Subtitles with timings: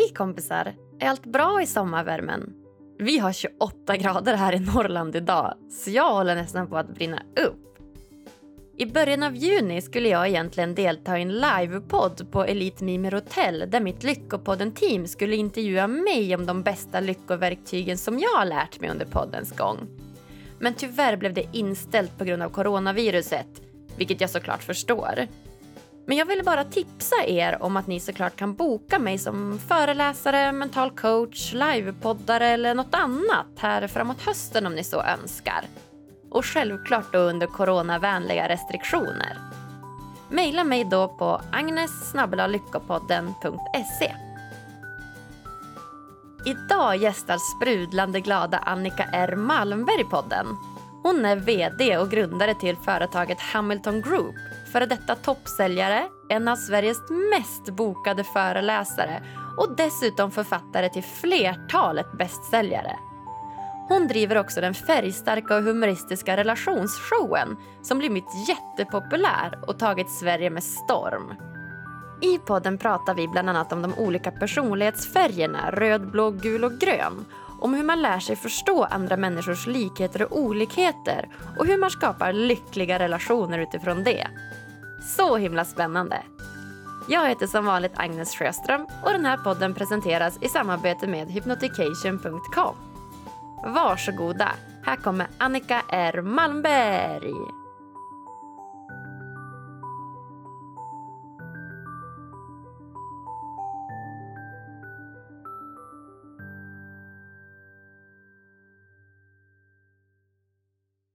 [0.00, 0.74] Hej kompisar!
[0.98, 2.52] Är allt bra i sommarvärmen?
[2.98, 7.22] Vi har 28 grader här i Norrland idag, så jag håller nästan på att brinna
[7.46, 7.78] upp.
[8.76, 13.64] I början av juni skulle jag egentligen delta i en livepodd på Elite Mimer Hotel
[13.68, 18.90] där mitt Lyckopodden-team skulle intervjua mig om de bästa lyckoverktygen som jag har lärt mig
[18.90, 19.78] under poddens gång.
[20.58, 23.62] Men tyvärr blev det inställt på grund av coronaviruset,
[23.96, 25.26] vilket jag såklart förstår.
[26.10, 30.52] Men jag ville bara tipsa er om att ni såklart kan boka mig som föreläsare,
[30.52, 35.64] mental coach, livepoddare eller något annat här framåt hösten om ni så önskar.
[36.30, 39.38] Och självklart då under coronavänliga restriktioner.
[40.30, 44.14] Maila mig då på agnes.lyckopodden.se
[46.46, 50.46] Idag gästar sprudlande glada Annika R Malmberg podden.
[51.02, 56.98] Hon är VD och grundare till företaget Hamilton Group före detta toppsäljare, en av Sveriges
[57.30, 59.22] mest bokade föreläsare
[59.58, 62.96] och dessutom författare till flertalet bästsäljare.
[63.88, 70.62] Hon driver också den färgstarka och humoristiska relationsshowen som blivit jättepopulär och tagit Sverige med
[70.64, 71.34] storm.
[72.22, 77.24] I podden pratar vi bland annat om de olika personlighetsfärgerna röd, blå, gul och grön
[77.60, 82.32] om hur man lär sig förstå andra människors likheter och olikheter och hur man skapar
[82.32, 84.26] lyckliga relationer utifrån det.
[85.02, 86.22] Så himla spännande!
[87.08, 92.74] Jag heter som vanligt Agnes Sjöström och den här podden presenteras i samarbete med hypnotication.com.
[93.74, 94.48] Varsågoda,
[94.84, 97.59] här kommer Annika R Malmberg.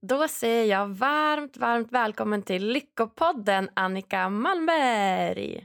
[0.08, 5.64] Då säger jag varmt, varmt välkommen till Lyckopodden, Annika Malmberg.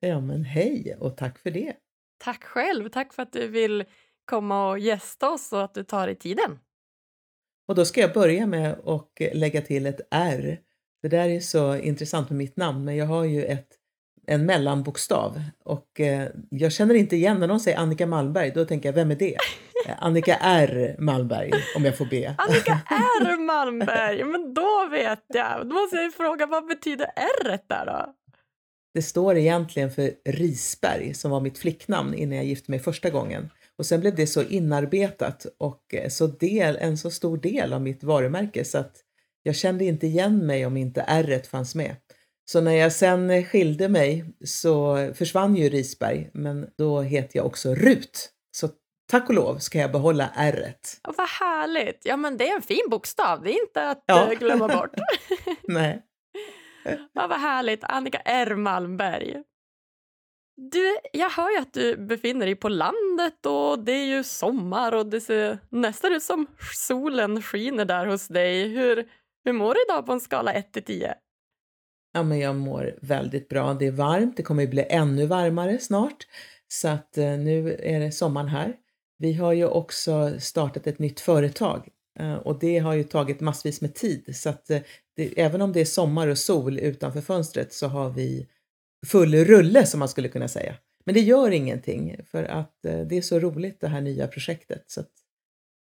[0.00, 1.74] Ja, men hej och tack för det.
[2.18, 2.88] Tack själv.
[2.88, 3.84] Tack för att du vill
[4.24, 6.58] komma och gästa oss och att du tar dig tiden.
[7.68, 10.60] Och då ska jag börja med att lägga till ett R.
[11.02, 13.68] Det där är så intressant med mitt namn, men jag har ju ett,
[14.26, 18.88] en mellanbokstav och eh, jag känner inte igen när någon säger Annika Malmberg, då tänker
[18.88, 19.36] jag, vem är det?
[19.98, 22.34] Annika R Malmberg, om jag får be.
[22.38, 25.68] Annika R Malmberg, men då vet jag.
[25.68, 28.14] Då måste jag fråga, vad betyder R där då?
[28.94, 33.50] Det står egentligen för Risberg som var mitt flicknamn innan jag gifte mig första gången.
[33.78, 38.04] Och sen blev det så inarbetat och så del, en så stor del av mitt
[38.04, 38.96] varumärke så att
[39.42, 41.96] jag kände inte igen mig om inte R fanns med.
[42.44, 47.74] Så när jag sen skilde mig så försvann ju Risberg, men då heter jag också
[47.74, 48.30] Rut.
[49.10, 50.74] Tack och lov ska jag behålla R.
[51.08, 52.00] Oh, vad härligt!
[52.04, 54.32] Ja, men det är en fin bokstav, det är inte att ja.
[54.32, 54.94] Eh, glömma bort.
[55.68, 56.02] Nej.
[57.12, 57.84] ja, vad härligt.
[57.84, 59.42] Annika R Malmberg.
[60.56, 64.94] Du, jag hör ju att du befinner dig på landet och det är ju sommar
[64.94, 68.68] och det ser nästan ut som solen skiner där hos dig.
[68.68, 69.08] Hur,
[69.44, 71.14] hur mår du idag på en skala 1 till 10?
[72.12, 73.74] Ja, men jag mår väldigt bra.
[73.74, 76.26] Det är varmt, det kommer att bli ännu varmare snart.
[76.68, 78.76] Så att eh, nu är det sommaren här.
[79.18, 83.80] Vi har ju också startat ett nytt företag eh, och det har ju tagit massvis
[83.80, 84.80] med tid så att eh,
[85.16, 88.48] det, även om det är sommar och sol utanför fönstret så har vi
[89.06, 90.74] full rulle som man skulle kunna säga.
[91.04, 94.84] Men det gör ingenting för att eh, det är så roligt det här nya projektet
[94.86, 95.10] så att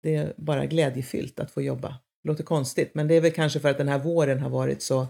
[0.02, 1.88] det är bara glädjefyllt att få jobba.
[2.22, 4.82] Det låter konstigt men det är väl kanske för att den här våren har varit
[4.82, 5.06] så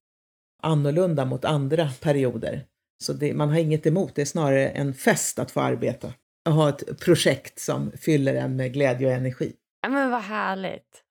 [0.62, 2.66] annorlunda mot andra perioder.
[3.04, 6.12] Så det, man har inget emot, det är snarare en fest att få arbeta
[6.46, 9.52] och ha ett projekt som fyller en med glädje och energi.
[9.82, 11.02] Ja, men vad härligt.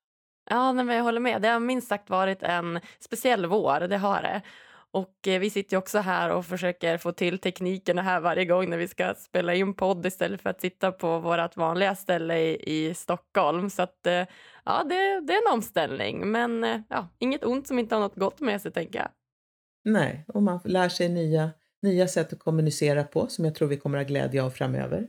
[0.50, 1.42] Ja, men jag håller med.
[1.42, 4.42] Det har minst sagt varit en speciell vår, det har det.
[4.90, 8.76] Och eh, vi sitter också här och försöker få till teknikerna här varje gång när
[8.76, 12.94] vi ska spela in podd istället för att sitta på vårt vanliga ställe i, i
[12.94, 13.70] Stockholm.
[13.70, 14.24] Så att, eh,
[14.64, 18.16] ja, det, det är en omställning, men eh, ja, inget ont som inte har något
[18.16, 19.08] gott med sig, tänker jag.
[19.84, 21.50] Nej, och man lär sig nya,
[21.82, 25.08] nya sätt att kommunicera på som jag tror vi kommer att ha glädje av framöver.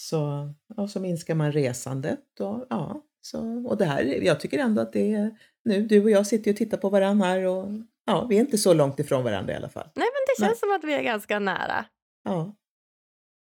[0.00, 4.82] Så, och så minskar man resandet och ja, så, och det här, jag tycker ändå
[4.82, 7.68] att det är nu, du och jag sitter och tittar på varandra här och
[8.06, 9.88] ja, vi är inte så långt ifrån varandra i alla fall.
[9.94, 10.58] Nej, men det känns Nej.
[10.58, 11.84] som att vi är ganska nära.
[12.24, 12.56] Ja.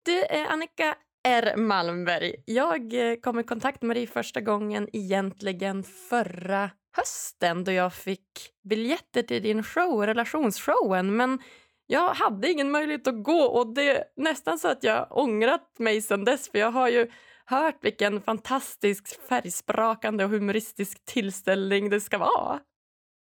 [0.06, 0.96] Du, eh, Annika
[1.28, 7.72] R Malmberg, jag eh, kom i kontakt med dig första gången egentligen förra hösten då
[7.72, 8.28] jag fick
[8.64, 11.40] biljetter till din show, relationsshowen, men
[11.94, 16.02] jag hade ingen möjlighet att gå och det är nästan så att jag ångrat mig
[16.02, 17.08] sedan dess för jag har ju
[17.46, 22.60] hört vilken fantastisk färgsprakande och humoristisk tillställning det ska vara.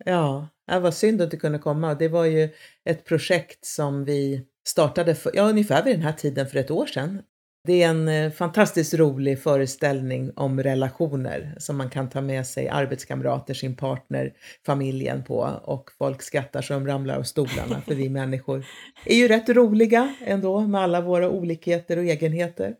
[0.04, 1.94] Ja, det var synd att du kunde komma.
[1.94, 2.48] Det var ju
[2.84, 6.86] ett projekt som vi startade för, ja, ungefär vid den här tiden för ett år
[6.86, 7.22] sedan.
[7.66, 12.68] Det är en eh, fantastiskt rolig föreställning om relationer som man kan ta med sig
[12.68, 14.32] arbetskamrater, sin partner,
[14.66, 18.66] familjen på och folk skrattar så de ramlar av stolarna för vi människor
[19.04, 22.76] är ju rätt roliga ändå med alla våra olikheter och egenheter.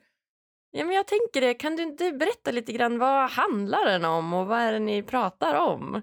[0.73, 1.55] Ja, men jag tänker det.
[1.55, 5.03] Kan du inte berätta lite grann vad handlar den om och vad är det ni
[5.03, 6.03] pratar om?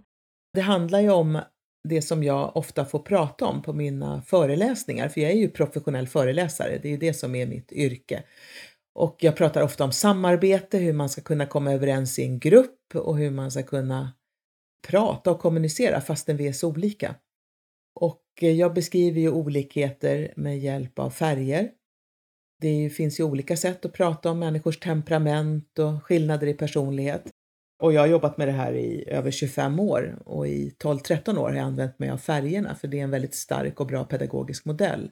[0.53, 1.39] Det handlar ju om
[1.83, 6.07] det som jag ofta får prata om på mina föreläsningar, för jag är ju professionell
[6.07, 8.24] föreläsare, det är ju det som är mitt yrke.
[8.98, 12.96] Och jag pratar ofta om samarbete, hur man ska kunna komma överens i en grupp
[12.96, 14.14] och hur man ska kunna
[14.88, 17.16] prata och kommunicera fastän vi är så olika.
[17.96, 21.70] Och eh, jag beskriver ju olikheter med hjälp av färger.
[22.62, 27.24] Det finns ju olika sätt att prata om människors temperament och skillnader i personlighet.
[27.80, 31.50] Och jag har jobbat med det här i över 25 år och i 12-13 år
[31.50, 34.66] har jag använt mig av färgerna för det är en väldigt stark och bra pedagogisk
[34.66, 35.12] modell.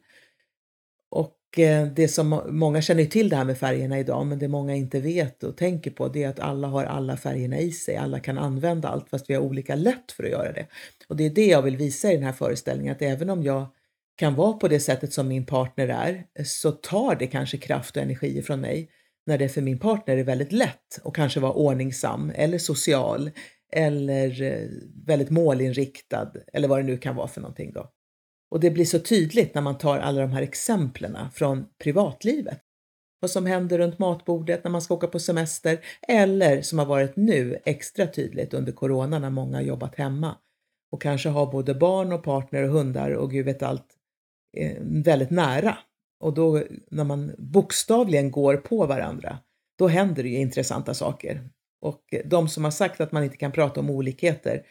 [1.48, 4.76] Och eh, det som många känner till det här med färgerna idag, men det många
[4.76, 7.96] inte vet och tänker på, det är att alla har alla färgerna i sig.
[7.98, 10.68] Alla kan använda allt fast vi har olika lätt för att göra det.
[11.08, 13.68] Och det är det jag vill visa i den här föreställningen, att även om jag
[14.16, 18.04] kan vara på det sättet som min partner är, så tar det kanske kraft och
[18.04, 18.90] energi från mig
[19.26, 23.32] när det för min partner är väldigt lätt att kanske vara ordningsam eller social
[23.72, 24.70] eller eh,
[25.06, 27.92] väldigt målinriktad eller vad det nu kan vara för någonting då.
[28.56, 32.60] Och det blir så tydligt när man tar alla de här exemplen från privatlivet.
[33.20, 37.16] Vad som händer runt matbordet när man ska åka på semester eller som har varit
[37.16, 40.36] nu extra tydligt under corona när många har jobbat hemma
[40.92, 43.88] och kanske har både barn och partner och hundar och gud vet allt
[44.58, 45.78] eh, väldigt nära
[46.20, 49.38] och då när man bokstavligen går på varandra,
[49.80, 51.50] då händer det ju intressanta saker.
[51.82, 54.64] Och de som har sagt att man inte kan prata om olikheter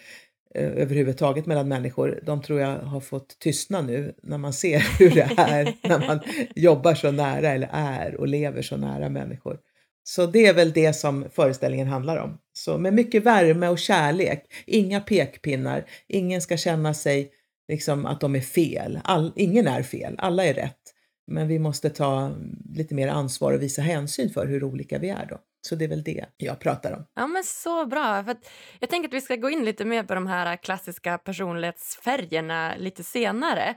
[0.54, 5.10] eh, överhuvudtaget mellan människor, de tror jag har fått tystna nu när man ser hur
[5.10, 6.20] det är när man
[6.54, 9.58] jobbar så nära eller är och lever så nära människor.
[10.06, 12.38] Så det är väl det som föreställningen handlar om.
[12.52, 17.30] Så med mycket värme och kärlek, inga pekpinnar, ingen ska känna sig
[17.68, 19.00] liksom att de är fel.
[19.04, 20.80] All, ingen är fel, alla är rätt.
[21.26, 22.36] Men vi måste ta
[22.74, 25.38] lite mer ansvar och visa hänsyn för hur olika vi är då.
[25.66, 27.06] Så det är väl det jag pratar om.
[27.14, 28.24] Ja, men så bra.
[28.24, 28.36] För
[28.80, 33.04] jag tänker att vi ska gå in lite mer på de här klassiska personlighetsfärgerna lite
[33.04, 33.74] senare.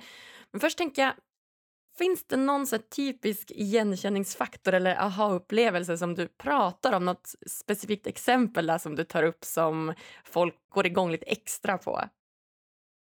[0.52, 1.14] Men först tänker jag,
[1.98, 7.06] finns det någon så typisk igenkänningsfaktor eller aha-upplevelse som du pratar om?
[7.06, 9.94] Något specifikt exempel där som du tar upp som
[10.24, 12.04] folk går igång lite extra på?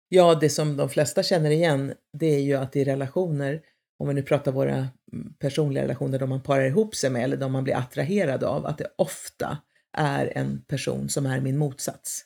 [0.09, 3.63] Ja, det som de flesta känner igen, det är ju att i relationer
[3.99, 7.37] om vi nu pratar våra mm, personliga relationer, de man parar ihop sig med eller
[7.37, 9.59] de man blir attraherad av, att det ofta
[9.97, 12.25] är en person som är min motsats.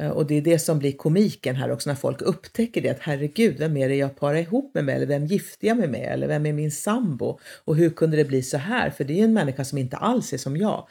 [0.00, 3.00] Eh, och det är det som blir komiken här också när folk upptäcker det att
[3.00, 6.12] herregud, vem är det jag parar ihop mig med eller vem gifter jag mig med
[6.12, 8.90] eller vem är min sambo och hur kunde det bli så här?
[8.90, 10.88] För det är ju en människa som inte alls är som jag.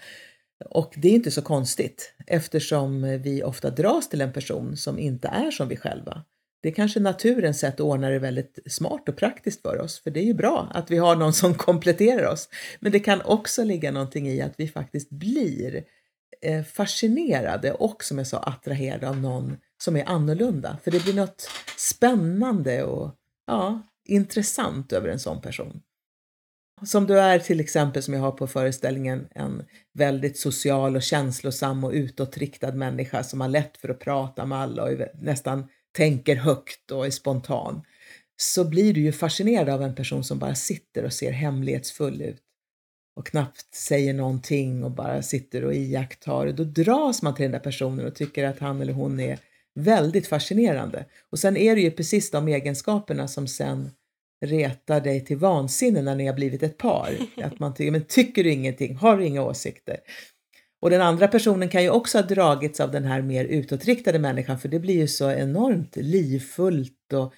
[0.66, 5.28] Och det är inte så konstigt eftersom vi ofta dras till en person som inte
[5.28, 6.24] är som vi själva.
[6.62, 10.12] Det är kanske naturens sätt att ordna det väldigt smart och praktiskt för oss, för
[10.12, 12.50] det är ju bra att vi har någon som kompletterar oss.
[12.80, 15.84] Men det kan också ligga någonting i att vi faktiskt blir
[16.42, 20.78] eh, fascinerade och som jag sa attraherade av någon som är annorlunda.
[20.84, 23.16] För det blir något spännande och
[23.48, 25.82] ja, intressant över en sån person.
[26.86, 31.84] Som du är till exempel, som jag har på föreställningen, en väldigt social och känslosam
[31.84, 36.92] och utåtriktad människa som har lätt för att prata med alla och nästan tänker högt
[36.92, 37.82] och är spontan,
[38.38, 42.42] så blir du ju fascinerad av en person som bara sitter och ser hemlighetsfull ut
[43.16, 46.52] och knappt säger någonting och bara sitter och iakttar.
[46.52, 49.40] Då dras man till den där personen och tycker att han eller hon är
[49.76, 51.06] väldigt fascinerande.
[51.30, 53.90] Och sen är det ju precis de egenskaperna som sen
[54.46, 57.18] retar dig till vansinne när ni har blivit ett par.
[57.44, 58.96] Att man tycker, men tycker du ingenting?
[58.96, 59.98] Har du inga åsikter?
[60.82, 64.60] Och den andra personen kan ju också ha dragits av den här mer utåtriktade människan
[64.60, 67.34] för det blir ju så enormt livfullt och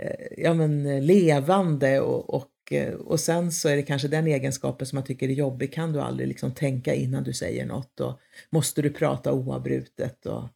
[0.00, 4.86] eh, ja, men, levande och, och, eh, och sen så är det kanske den egenskapen
[4.86, 5.72] som man tycker är jobbig.
[5.72, 10.48] Kan du aldrig liksom tänka innan du säger något och måste du prata oavbrutet och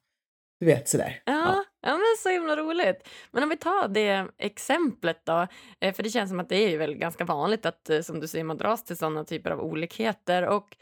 [0.61, 1.23] du vet sådär.
[1.25, 1.33] Ja.
[1.33, 1.65] ja.
[1.83, 3.09] Ja, men så himla roligt.
[3.31, 5.47] Men om vi tar det exemplet då,
[5.81, 8.45] eh, för det känns som att det är väl ganska vanligt att som du säger
[8.45, 10.77] man dras till sådana typer av olikheter och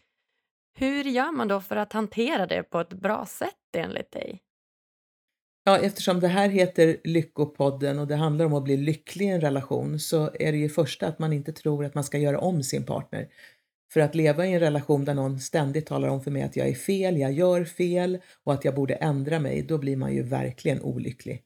[0.79, 4.43] hur gör man då för att hantera det på ett bra sätt enligt dig?
[5.65, 9.41] Ja, eftersom det här heter Lyckopodden och det handlar om att bli lycklig i en
[9.41, 12.63] relation så är det ju första att man inte tror att man ska göra om
[12.63, 13.29] sin partner.
[13.93, 16.69] För att leva i en relation där någon ständigt talar om för mig att jag
[16.69, 20.23] är fel, jag gör fel och att jag borde ändra mig, då blir man ju
[20.23, 21.43] verkligen olycklig.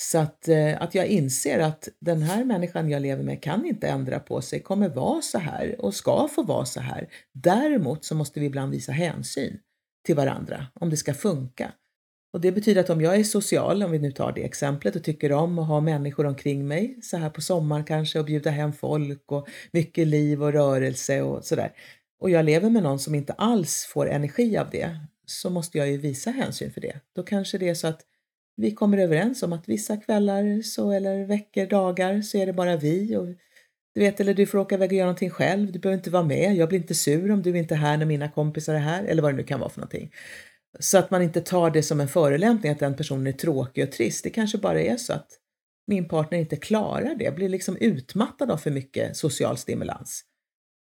[0.00, 3.88] Så att, eh, att jag inser att den här människan jag lever med kan inte
[3.88, 7.08] ändra på sig, kommer vara så här och ska få vara så här.
[7.32, 9.58] Däremot så måste vi ibland visa hänsyn
[10.06, 11.72] till varandra om det ska funka.
[12.32, 15.04] Och det betyder att om jag är social, om vi nu tar det exemplet, och
[15.04, 18.72] tycker om att ha människor omkring mig så här på sommaren kanske och bjuda hem
[18.72, 21.72] folk och mycket liv och rörelse och sådär.
[22.20, 25.90] Och jag lever med någon som inte alls får energi av det så måste jag
[25.90, 27.00] ju visa hänsyn för det.
[27.14, 28.00] Då kanske det är så att
[28.60, 32.76] vi kommer överens om att vissa kvällar så, eller veckor, dagar så är det bara
[32.76, 33.16] vi.
[33.16, 33.26] Och,
[33.94, 35.72] du vet, eller du får åka iväg och göra någonting själv.
[35.72, 36.56] Du behöver inte vara med.
[36.56, 39.04] Jag blir inte sur om du inte är här när mina kompisar är här.
[39.04, 40.10] Eller vad det nu kan vara för någonting.
[40.80, 43.92] Så att man inte tar det som en förolämpning att den personen är tråkig och
[43.92, 44.24] trist.
[44.24, 45.30] Det kanske bara är så att
[45.86, 50.24] min partner inte klarar det, blir liksom utmattad av för mycket social stimulans.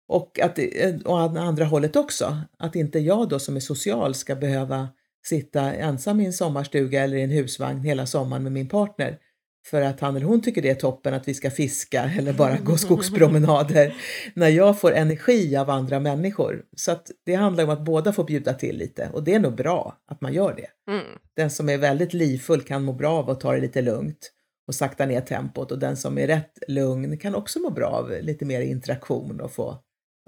[0.08, 4.36] Och att, eh, och andra hållet också, att inte jag då som är social ska
[4.36, 4.90] behöva
[5.28, 9.20] sitta ensam i en sommarstuga eller i en husvagn hela sommaren med min partner
[9.66, 12.58] för att han eller hon tycker det är toppen att vi ska fiska eller bara
[12.58, 13.96] gå skogspromenader
[14.34, 16.66] när jag får energi av andra människor.
[16.76, 19.56] Så att det handlar om att båda får bjuda till lite och det är nog
[19.56, 20.92] bra att man gör det.
[20.92, 21.06] Mm.
[21.36, 24.32] Den som är väldigt livfull kan må bra av att ta det lite lugnt
[24.68, 28.14] och sakta ner tempot och den som är rätt lugn kan också må bra av
[28.22, 29.80] lite mer interaktion och få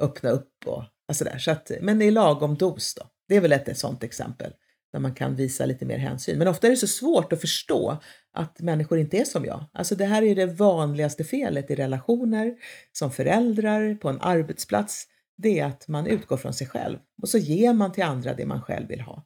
[0.02, 1.38] öppna upp och alltså där.
[1.38, 3.04] Så att, men i lagom dos då.
[3.28, 4.54] Det är väl ett, ett sådant exempel
[4.92, 6.38] där man kan visa lite mer hänsyn.
[6.38, 7.98] Men ofta är det så svårt att förstå
[8.34, 9.66] att människor inte är som jag.
[9.74, 12.56] Alltså det här är det vanligaste felet i relationer,
[12.92, 15.06] som föräldrar, på en arbetsplats.
[15.38, 18.46] Det är att man utgår från sig själv och så ger man till andra det
[18.46, 19.26] man själv vill ha.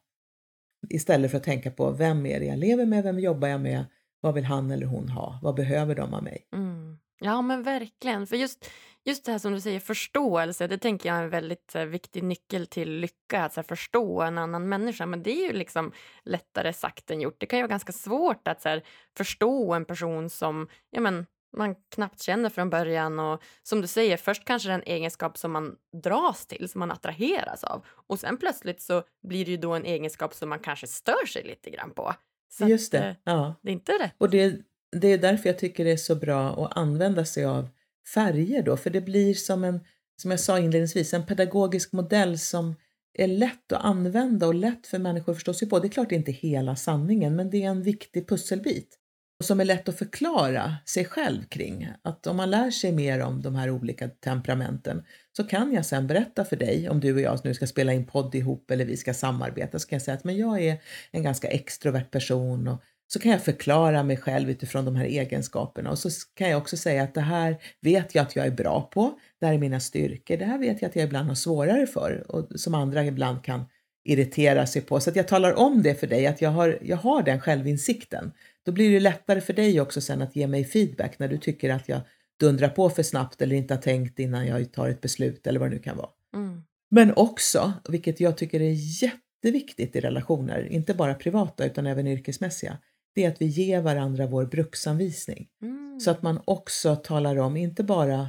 [0.88, 3.84] Istället för att tänka på vem är det jag lever med, vem jobbar jag med,
[4.20, 6.48] vad vill han eller hon ha, vad behöver de av mig?
[6.54, 6.98] Mm.
[7.20, 8.70] Ja men verkligen, för just
[9.04, 12.22] Just det här som du säger, förståelse, det tänker jag är en väldigt uh, viktig
[12.22, 13.44] nyckel till lycka.
[13.44, 15.06] Att förstå en annan människa.
[15.06, 15.92] Men det är ju liksom
[16.24, 17.36] lättare sagt än gjort.
[17.38, 18.82] Det kan ju vara ganska svårt att här,
[19.16, 23.18] förstå en person som ja, men, man knappt känner från början.
[23.18, 26.78] Och som du säger, först kanske det är en egenskap som man dras till, som
[26.78, 27.86] man attraheras av.
[27.86, 31.44] Och sen plötsligt så blir det ju då en egenskap som man kanske stör sig
[31.44, 32.14] lite grann på.
[32.50, 33.10] Så Just det.
[33.10, 33.54] Att, uh, ja.
[33.62, 34.14] Det är inte rätt.
[34.18, 34.60] Och det,
[34.92, 37.68] det är därför jag tycker det är så bra att använda sig av
[38.14, 39.80] färger då, för det blir som en,
[40.22, 42.74] som jag sa inledningsvis, en pedagogisk modell som
[43.18, 45.78] är lätt att använda och lätt för människor att förstå sig på.
[45.78, 48.98] Det är klart det är inte hela sanningen, men det är en viktig pusselbit
[49.42, 51.88] och som är lätt att förklara sig själv kring.
[52.02, 55.04] Att om man lär sig mer om de här olika temperamenten
[55.36, 58.06] så kan jag sen berätta för dig, om du och jag nu ska spela in
[58.06, 60.78] podd ihop eller vi ska samarbeta, så kan jag säga att men jag är
[61.10, 62.82] en ganska extrovert person och
[63.12, 66.76] så kan jag förklara mig själv utifrån de här egenskaperna och så kan jag också
[66.76, 69.18] säga att det här vet jag att jag är bra på.
[69.40, 70.36] Det här är mina styrkor.
[70.36, 73.64] Det här vet jag att jag ibland har svårare för och som andra ibland kan
[74.04, 75.00] irritera sig på.
[75.00, 78.32] Så att jag talar om det för dig, att jag har, jag har den självinsikten.
[78.64, 81.70] Då blir det lättare för dig också sen att ge mig feedback när du tycker
[81.70, 82.00] att jag
[82.40, 85.70] dundrar på för snabbt eller inte har tänkt innan jag tar ett beslut eller vad
[85.70, 86.10] det nu kan vara.
[86.34, 86.62] Mm.
[86.90, 92.78] Men också, vilket jag tycker är jätteviktigt i relationer, inte bara privata utan även yrkesmässiga,
[93.14, 95.48] det är att vi ger varandra vår bruksanvisning.
[95.62, 96.00] Mm.
[96.00, 98.28] Så att man också talar om, inte bara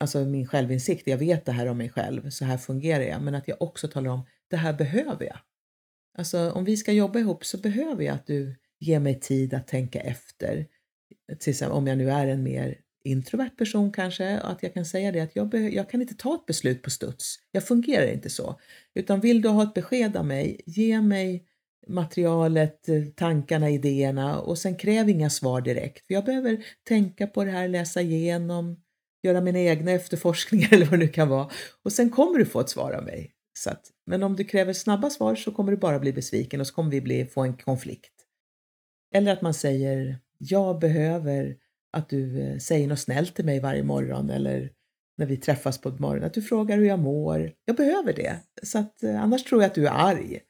[0.00, 3.34] alltså min självinsikt, jag vet det här om mig själv, så här fungerar jag, men
[3.34, 5.38] att jag också talar om, det här behöver jag.
[6.18, 9.66] Alltså om vi ska jobba ihop så behöver jag att du ger mig tid att
[9.66, 10.66] tänka efter.
[11.70, 15.36] Om jag nu är en mer introvert person kanske, att jag kan säga det att
[15.36, 17.36] jag, jag kan inte ta ett beslut på studs.
[17.52, 18.60] Jag fungerar inte så.
[18.94, 21.44] Utan vill du ha ett besked av mig, ge mig
[21.90, 26.06] materialet, eh, tankarna, idéerna och sen kräv inga svar direkt.
[26.06, 28.76] För jag behöver tänka på det här, läsa igenom,
[29.22, 31.50] göra mina egna efterforskningar eller vad det nu kan vara.
[31.84, 33.32] Och sen kommer du få ett svar av mig.
[33.58, 36.66] Så att, men om du kräver snabba svar så kommer du bara bli besviken och
[36.66, 38.12] så kommer vi bli, få en konflikt.
[39.14, 41.56] Eller att man säger, jag behöver
[41.92, 44.72] att du eh, säger något snällt till mig varje morgon eller
[45.18, 47.52] när vi träffas på morgonen, att du frågar hur jag mår.
[47.64, 50.40] Jag behöver det, så att eh, annars tror jag att du är arg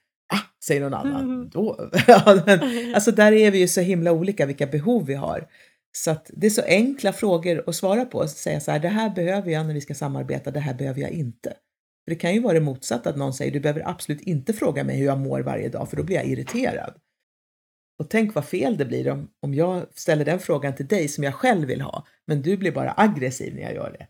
[0.65, 1.25] säger någon annan.
[1.25, 1.49] Mm.
[1.49, 1.91] Då.
[2.95, 5.49] alltså där är vi ju så himla olika vilka behov vi har.
[5.93, 8.21] Så att det är så enkla frågor att svara på.
[8.21, 11.01] Att säga så här, det här behöver jag när vi ska samarbeta, det här behöver
[11.01, 11.49] jag inte.
[12.05, 14.85] För det kan ju vara det motsatta, att någon säger du behöver absolut inte fråga
[14.85, 16.95] mig hur jag mår varje dag, för då blir jag irriterad.
[17.99, 21.25] Och tänk vad fel det blir om, om jag ställer den frågan till dig som
[21.25, 24.07] jag själv vill ha, men du blir bara aggressiv när jag gör det.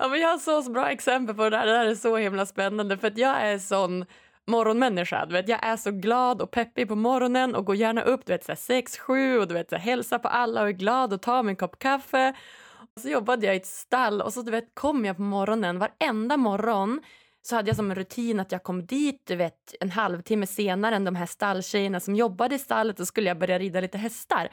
[0.00, 1.66] Ja, men jag har så bra exempel på det här.
[1.66, 4.04] Det här är så himla spännande för att jag är sån
[4.46, 5.26] morgonmänniska.
[5.26, 8.32] Du vet, jag är så glad och peppig på morgonen och går gärna upp du
[8.32, 11.56] vet, 6-7 och du vet, så hälsar på alla och är glad och tar min
[11.56, 12.34] kopp kaffe.
[12.94, 15.78] Och så jobbade jag i ett stall och så du vet, kom jag på morgonen
[15.78, 17.00] varenda morgon
[17.42, 20.96] så hade jag som en rutin att jag kom dit du vet, en halvtimme senare
[20.96, 24.48] än de här stalltjejerna som jobbade i stallet och skulle jag börja rida lite hästar.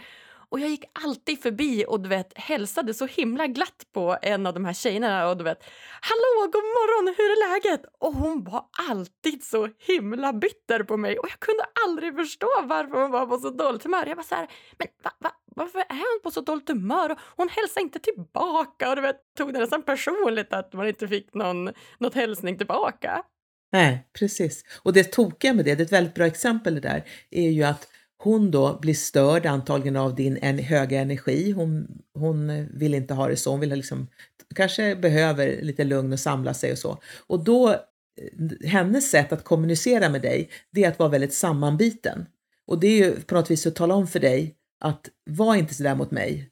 [0.53, 4.53] Och jag gick alltid förbi och du vet, hälsade så himla glatt på en av
[4.53, 5.63] de här tjejerna och du vet
[6.01, 11.19] “Hallå, god morgon, hur är läget?” Och hon var alltid så himla bitter på mig
[11.19, 14.05] och jag kunde aldrig förstå varför hon var på så dåligt humör.
[14.05, 17.11] Jag var så här, men va, va, varför är hon på så dåligt humör?
[17.11, 21.07] Och hon hälsade inte tillbaka och du vet, tog det nästan personligt att man inte
[21.07, 23.23] fick någon något hälsning tillbaka.
[23.71, 24.63] Nej, precis.
[24.83, 27.63] Och det tokiga med det, det är ett väldigt bra exempel det där, är ju
[27.63, 27.87] att
[28.23, 31.51] hon då blir störd antagligen av din en, höga energi.
[31.51, 34.07] Hon, hon vill inte ha det så, hon vill liksom,
[34.55, 36.97] kanske behöver lite lugn och samla sig och så.
[37.27, 42.25] Och då, eh, hennes sätt att kommunicera med dig, det är att vara väldigt sammanbiten.
[42.67, 45.73] Och det är ju på något vis att tala om för dig att var inte
[45.73, 46.49] sådär mot mig,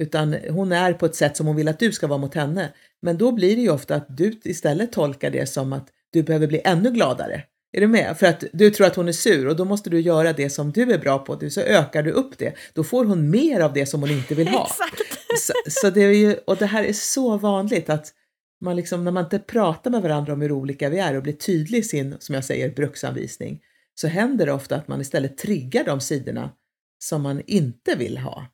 [0.00, 2.72] utan hon är på ett sätt som hon vill att du ska vara mot henne.
[3.02, 6.46] Men då blir det ju ofta att du istället tolkar det som att du behöver
[6.46, 7.44] bli ännu gladare.
[7.72, 8.18] Är du med?
[8.18, 10.72] För att du tror att hon är sur och då måste du göra det som
[10.72, 12.54] du är bra på, så ökar du upp det.
[12.74, 14.64] Då får hon mer av det som hon inte vill ha.
[14.70, 15.18] Exakt.
[15.38, 18.12] Så, så, det är ju, och det här är så vanligt att
[18.60, 21.32] man liksom, när man inte pratar med varandra om hur olika vi är och blir
[21.32, 23.60] tydlig i sin, som jag säger, bruksanvisning,
[23.94, 26.50] så händer det ofta att man istället triggar de sidorna
[26.98, 28.46] som man inte vill ha.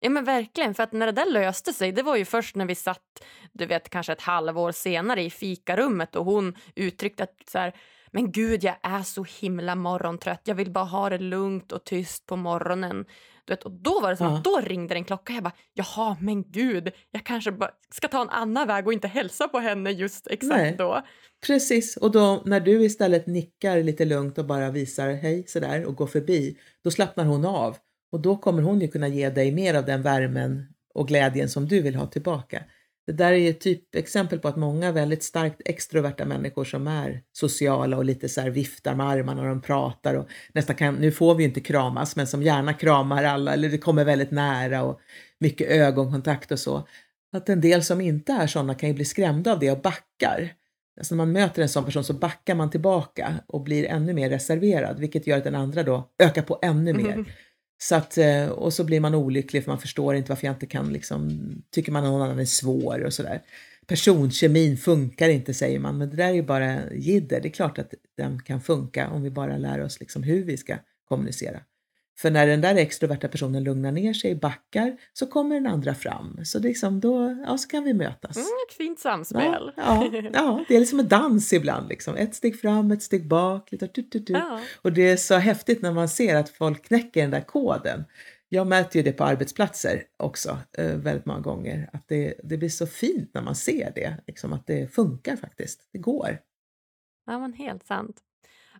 [0.00, 2.66] Ja men verkligen, för att när det där löste sig, det var ju först när
[2.66, 7.58] vi satt, du vet kanske ett halvår senare i fikarummet och hon uttryckte att så
[7.58, 7.74] här,
[8.10, 12.26] men gud jag är så himla morgontrött, jag vill bara ha det lugnt och tyst
[12.26, 13.04] på morgonen.
[13.44, 14.40] Du vet, och då var det som ja.
[14.44, 15.32] då ringde en klocka.
[15.32, 19.08] Jag bara, jaha, men gud, jag kanske bara ska ta en annan väg och inte
[19.08, 20.74] hälsa på henne just exakt Nej.
[20.78, 21.02] då.
[21.46, 25.94] Precis, och då när du istället nickar lite lugnt och bara visar hej sådär och
[25.94, 27.76] går förbi, då slappnar hon av
[28.12, 31.68] och då kommer hon ju kunna ge dig mer av den värmen och glädjen som
[31.68, 32.62] du vill ha tillbaka.
[33.10, 37.22] Det där är ju ett typexempel på att många väldigt starkt extroverta människor som är
[37.32, 41.12] sociala och lite så här viftar med armarna och de pratar och nästan kan, nu
[41.12, 44.82] får vi ju inte kramas, men som gärna kramar alla eller det kommer väldigt nära
[44.82, 45.00] och
[45.40, 46.88] mycket ögonkontakt och så.
[47.32, 50.54] Att en del som inte är sådana kan ju bli skrämda av det och backar.
[50.98, 54.30] Alltså när man möter en sån person så backar man tillbaka och blir ännu mer
[54.30, 57.12] reserverad, vilket gör att den andra då ökar på ännu mer.
[57.12, 57.26] Mm.
[57.82, 60.66] Så att, eh, och så blir man olycklig för man förstår inte varför jag inte
[60.66, 61.40] kan, liksom,
[61.70, 63.42] tycker man att någon annan är svår och sådär.
[63.86, 67.40] Personkemin funkar inte säger man, men det där är ju bara jidder.
[67.40, 70.56] Det är klart att den kan funka om vi bara lär oss liksom hur vi
[70.56, 70.76] ska
[71.08, 71.60] kommunicera.
[72.20, 76.44] För när den där extroverta personen lugnar ner sig, backar, så kommer den andra fram.
[76.44, 78.36] Så liksom då ja, så kan vi mötas.
[78.36, 79.72] Mm, ett fint samspel.
[79.76, 81.88] Ja, ja, ja, det är liksom en dans ibland.
[81.88, 82.16] Liksom.
[82.16, 83.72] Ett steg fram, ett steg bak.
[83.72, 84.32] Lite, tu, tu, tu.
[84.32, 84.60] Ja.
[84.82, 88.04] Och det är så häftigt när man ser att folk knäcker den där koden.
[88.48, 91.90] Jag märker ju det på arbetsplatser också eh, väldigt många gånger.
[91.92, 95.88] Att det, det blir så fint när man ser det, liksom, att det funkar faktiskt.
[95.92, 96.38] Det går.
[97.26, 98.16] Ja, men helt sant.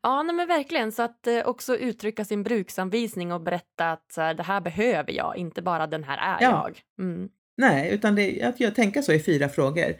[0.02, 0.92] Ja, nej, men verkligen.
[0.92, 5.12] Så att eh, också uttrycka sin bruksanvisning och berätta att så här, det här behöver
[5.12, 6.50] jag, inte bara den här är ja.
[6.50, 7.04] jag.
[7.04, 7.28] Mm.
[7.56, 9.94] Nej, utan det, att jag tänker så i fyra frågor.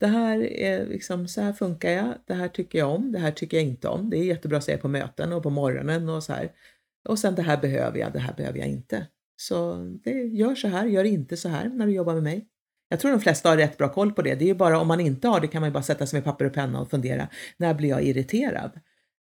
[0.00, 3.30] Det här är liksom, så här funkar jag, det här tycker jag om, det här
[3.30, 4.10] tycker jag inte om.
[4.10, 6.52] Det är jättebra att säga på möten och på morgonen och så här.
[7.08, 9.06] Och sen det här behöver jag, det här behöver jag inte.
[9.36, 12.46] Så det, gör så här, gör inte så här när du jobbar med mig.
[12.88, 14.34] Jag tror de flesta har rätt bra koll på det.
[14.34, 16.16] Det är ju bara om man inte har det kan man ju bara sätta sig
[16.16, 17.28] med papper och penna och fundera.
[17.56, 18.70] När blir jag irriterad?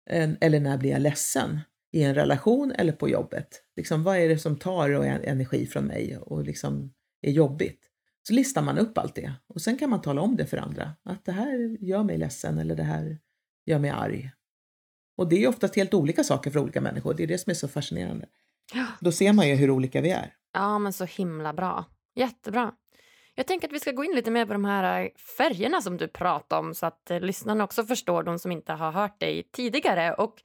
[0.09, 1.59] Eller när blir jag ledsen?
[1.91, 3.47] I en relation eller på jobbet?
[3.75, 7.91] Liksom, vad är det som tar energi från mig och liksom är jobbigt?
[8.27, 10.91] Så listar man upp allt det och sen kan man tala om det för andra.
[11.03, 13.19] Att det här gör mig ledsen eller det här
[13.65, 14.31] gör mig arg.
[15.17, 17.13] Och det är oftast helt olika saker för olika människor.
[17.13, 18.25] Det är det som är så fascinerande.
[18.99, 20.33] Då ser man ju hur olika vi är.
[20.53, 21.85] Ja, men så himla bra.
[22.15, 22.73] Jättebra.
[23.35, 25.97] Jag tänker att vi ska gå in lite mer på de här äh, färgerna som
[25.97, 29.49] du pratade om så att äh, lyssnarna också förstår, de som inte har hört dig
[29.51, 30.13] tidigare.
[30.13, 30.35] Och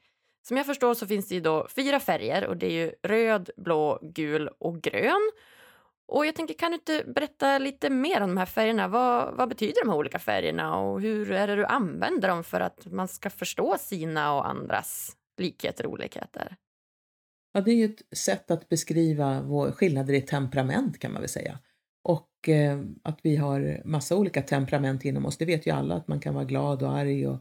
[0.43, 3.51] som jag förstår så finns det ju då fyra färger och det är ju röd,
[3.57, 5.31] blå, gul och grön.
[6.09, 8.89] Och jag tänker, kan du inte berätta lite mer om de här färgerna?
[8.89, 12.61] Vad, vad betyder de här olika färgerna och hur är det du använder dem för
[12.61, 16.57] att man ska förstå sina och andras likheter och olikheter?
[17.53, 21.29] Ja, det är ju ett sätt att beskriva vår skillnader i temperament kan man väl
[21.29, 21.59] säga.
[22.03, 25.39] Och eh, att vi har massa olika temperament inom oss.
[25.39, 27.41] Det vet ju alla att man kan vara glad och arg och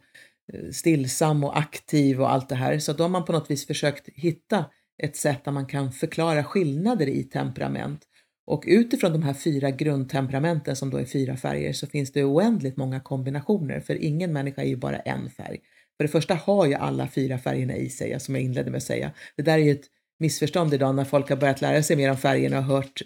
[0.53, 2.79] eh, stillsam och aktiv och allt det här.
[2.79, 4.65] Så då har man på något vis försökt hitta
[5.03, 8.05] ett sätt där man kan förklara skillnader i temperament.
[8.47, 12.77] Och utifrån de här fyra grundtemperamenten som då är fyra färger så finns det oändligt
[12.77, 15.59] många kombinationer för ingen människa är ju bara en färg.
[15.97, 18.77] För det första har ju alla fyra färgerna i sig, alltså som jag inledde med
[18.77, 19.11] att säga.
[19.35, 19.85] Det där är ju ett
[20.19, 23.01] missförstånd idag när folk har börjat lära sig mer om färgerna och hört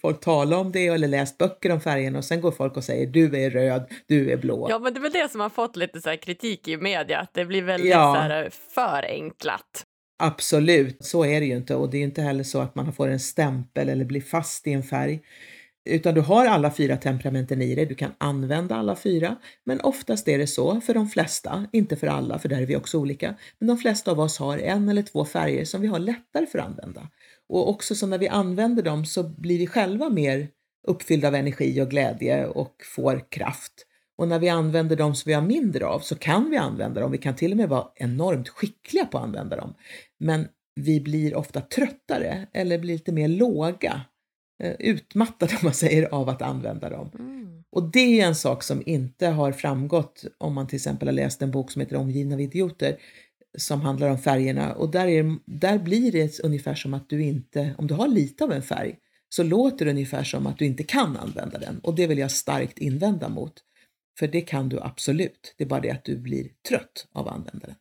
[0.00, 3.06] folk tala om det eller läst böcker om färgen och sen går folk och säger
[3.06, 4.66] du är röd, du är blå.
[4.70, 7.34] Ja, men det är väl det som har fått lite så kritik i media, att
[7.34, 8.14] det blir väldigt ja.
[8.14, 9.84] så här förenklat.
[10.22, 13.08] Absolut, så är det ju inte och det är inte heller så att man får
[13.08, 15.20] en stämpel eller blir fast i en färg.
[15.84, 19.36] Utan du har alla fyra temperamenten i dig, du kan använda alla fyra.
[19.64, 22.76] Men oftast är det så för de flesta, inte för alla för där är vi
[22.76, 25.98] också olika, men de flesta av oss har en eller två färger som vi har
[25.98, 27.08] lättare för att använda.
[27.50, 30.48] Och också så när vi använder dem så blir vi själva mer
[30.86, 33.86] uppfyllda av energi och glädje och får kraft.
[34.18, 37.12] Och när vi använder dem som vi har mindre av så kan vi använda dem,
[37.12, 39.74] vi kan till och med vara enormt skickliga på att använda dem.
[40.18, 44.00] Men vi blir ofta tröttare eller blir lite mer låga,
[44.62, 47.10] eh, utmattade om man säger, av att använda dem.
[47.18, 47.62] Mm.
[47.72, 51.42] Och det är en sak som inte har framgått om man till exempel har läst
[51.42, 52.96] en bok som heter Omgivna av idioter
[53.58, 57.74] som handlar om färgerna och där, är, där blir det ungefär som att du inte,
[57.78, 58.96] om du har lite av en färg,
[59.28, 62.30] så låter det ungefär som att du inte kan använda den och det vill jag
[62.30, 63.52] starkt invända mot.
[64.18, 67.34] För det kan du absolut, det är bara det att du blir trött av att
[67.34, 67.76] använda den.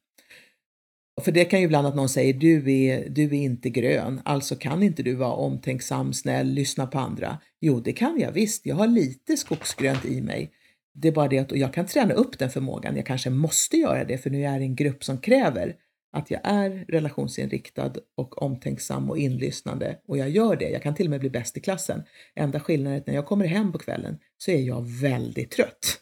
[1.21, 4.55] För det kan ju ibland att någon säger du är, du är inte grön, alltså
[4.55, 7.37] kan inte du vara omtänksam, snäll, lyssna på andra.
[7.61, 10.51] Jo, det kan jag visst, jag har lite skogsgrönt i mig.
[10.93, 14.03] Det är bara det att jag kan träna upp den förmågan, jag kanske måste göra
[14.03, 15.75] det för nu är jag i en grupp som kräver
[16.11, 20.69] att jag är relationsinriktad och omtänksam och inlyssnande och jag gör det.
[20.69, 22.03] Jag kan till och med bli bäst i klassen.
[22.35, 25.99] Enda skillnaden är att när jag kommer hem på kvällen så är jag väldigt trött.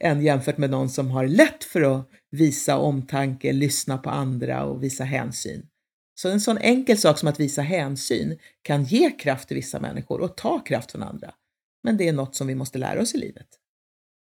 [0.00, 4.82] Än jämfört med någon som har lätt för att visa omtanke, lyssna på andra och
[4.82, 5.66] visa hänsyn.
[6.14, 10.20] Så en sån enkel sak som att visa hänsyn kan ge kraft till vissa människor
[10.20, 11.34] och ta kraft från andra.
[11.82, 13.46] Men det är något som vi måste lära oss i livet.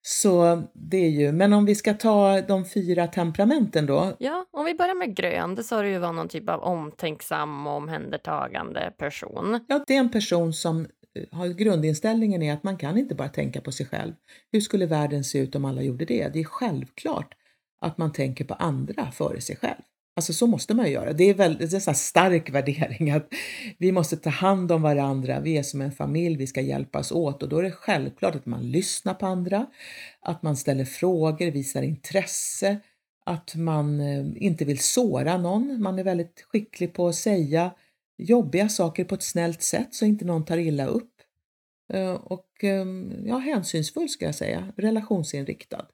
[0.08, 4.16] Så det är ju, men om vi ska ta de fyra temperamenten då?
[4.18, 7.66] Ja, om vi börjar med grön, det sa du ju var någon typ av omtänksam
[7.66, 9.60] och omhändertagande person.
[9.68, 13.28] Ja, det är en person som eh, har grundinställningen är att man kan inte bara
[13.28, 14.12] tänka på sig själv.
[14.52, 16.28] Hur skulle världen se ut om alla gjorde det?
[16.32, 17.34] Det är självklart
[17.80, 19.82] att man tänker på andra före sig själv.
[20.16, 21.12] Alltså så måste man ju göra.
[21.12, 23.28] Det är, väldigt, det är en stark värdering att
[23.78, 27.42] vi måste ta hand om varandra, vi är som en familj, vi ska hjälpas åt
[27.42, 29.66] och då är det självklart att man lyssnar på andra,
[30.20, 32.80] att man ställer frågor, visar intresse,
[33.24, 35.82] att man eh, inte vill såra någon.
[35.82, 37.70] Man är väldigt skicklig på att säga
[38.18, 41.12] jobbiga saker på ett snällt sätt så inte någon tar illa upp.
[41.92, 45.86] Eh, och ehm, ja, hänsynsfull ska jag säga, relationsinriktad.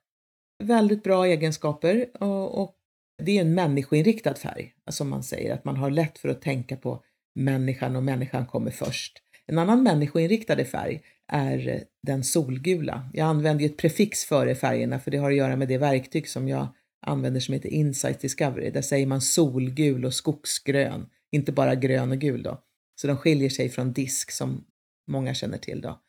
[0.59, 2.77] Väldigt bra egenskaper och
[3.19, 6.77] det är en människoinriktad färg, som man säger, att man har lätt för att tänka
[6.77, 9.19] på människan och människan kommer först.
[9.47, 13.11] En annan människoinriktad färg är eh, den solgula.
[13.13, 16.49] Jag använder ett prefix före färgerna för det har att göra med det verktyg som
[16.49, 16.69] jag
[17.07, 18.71] använder som heter Insight Discovery.
[18.71, 22.63] Där säger man solgul och skogsgrön, inte bara grön och gul då.
[23.01, 24.65] Så de skiljer sig från disk som
[25.07, 26.01] många känner till då.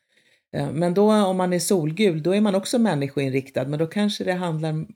[0.54, 4.24] Eh, men då om man är solgul, då är man också människoinriktad, men då kanske
[4.24, 4.86] det handlar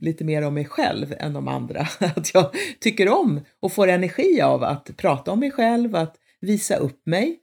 [0.00, 1.80] lite mer om mig själv än om andra.
[1.98, 2.50] Att jag
[2.80, 7.38] tycker om och får energi av att prata om mig själv, att visa upp mig.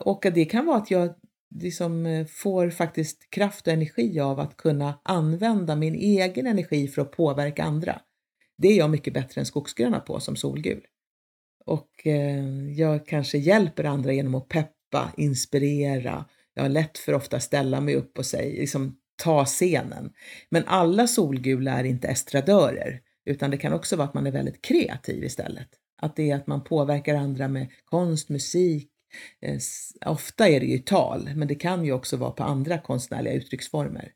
[0.00, 1.14] Och det kan vara att jag
[1.54, 7.02] liksom eh, får faktiskt kraft och energi av att kunna använda min egen energi för
[7.02, 8.00] att påverka andra.
[8.58, 10.80] Det är jag mycket bättre än skogsgröna på som solgul.
[11.64, 17.40] Och eh, jag kanske hjälper andra genom att peppa, inspirera, jag har lätt för ofta
[17.40, 20.12] ställa mig upp och säga, liksom, ta scenen.
[20.50, 24.62] Men alla solgula är inte estradörer, utan det kan också vara att man är väldigt
[24.62, 25.68] kreativ istället.
[26.02, 28.90] Att det är att man påverkar andra med konst, musik,
[29.40, 29.58] eh,
[30.06, 34.12] ofta är det ju tal, men det kan ju också vara på andra konstnärliga uttrycksformer.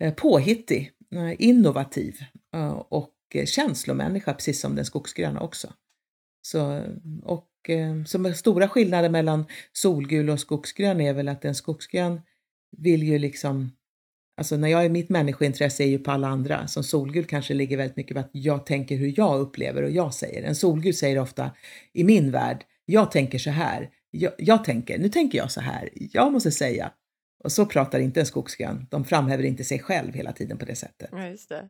[0.00, 2.18] Eh, påhittig, eh, innovativ
[2.54, 5.72] eh, och eh, känslomänniska, precis som den skogsgröna också.
[6.42, 6.82] Så,
[7.22, 12.20] och Eh, som stora skillnader mellan solgul och skogsgrön är väl att en skogsgrön
[12.76, 13.70] vill ju liksom
[14.38, 16.66] Alltså när jag är mitt människointresse är ju på alla andra.
[16.66, 20.14] Som solgul kanske ligger väldigt mycket på att jag tänker hur jag upplever och jag
[20.14, 20.42] säger.
[20.42, 21.50] En solgul säger ofta
[21.92, 23.90] i min värld, jag tänker så här.
[24.10, 25.88] Jag, jag tänker, nu tänker jag så här.
[25.94, 26.92] Jag måste säga.
[27.44, 28.86] Och så pratar inte en skogsgrön.
[28.90, 31.08] De framhäver inte sig själv hela tiden på det sättet.
[31.12, 31.68] Ja, just det.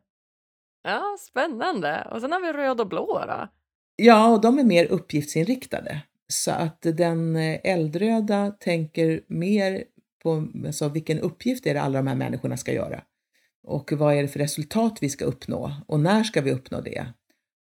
[0.83, 2.07] Ja, spännande.
[2.11, 3.47] Och sen har vi röd och blå då.
[3.99, 6.01] Ja, och de är mer uppgiftsinriktade.
[6.27, 9.83] Så att den eh, eldröda tänker mer
[10.23, 13.03] på alltså, vilken uppgift är det alla de här människorna ska göra?
[13.63, 15.73] Och vad är det för resultat vi ska uppnå?
[15.87, 17.05] Och när ska vi uppnå det?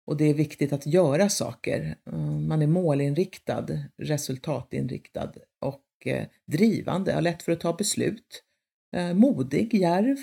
[0.06, 1.96] Och det är viktigt att göra saker.
[2.12, 3.66] Eh, man är målinriktad,
[3.98, 8.44] resultatinriktad och eh, drivande, har lätt för att ta beslut.
[8.96, 10.18] Eh, modig, djärv,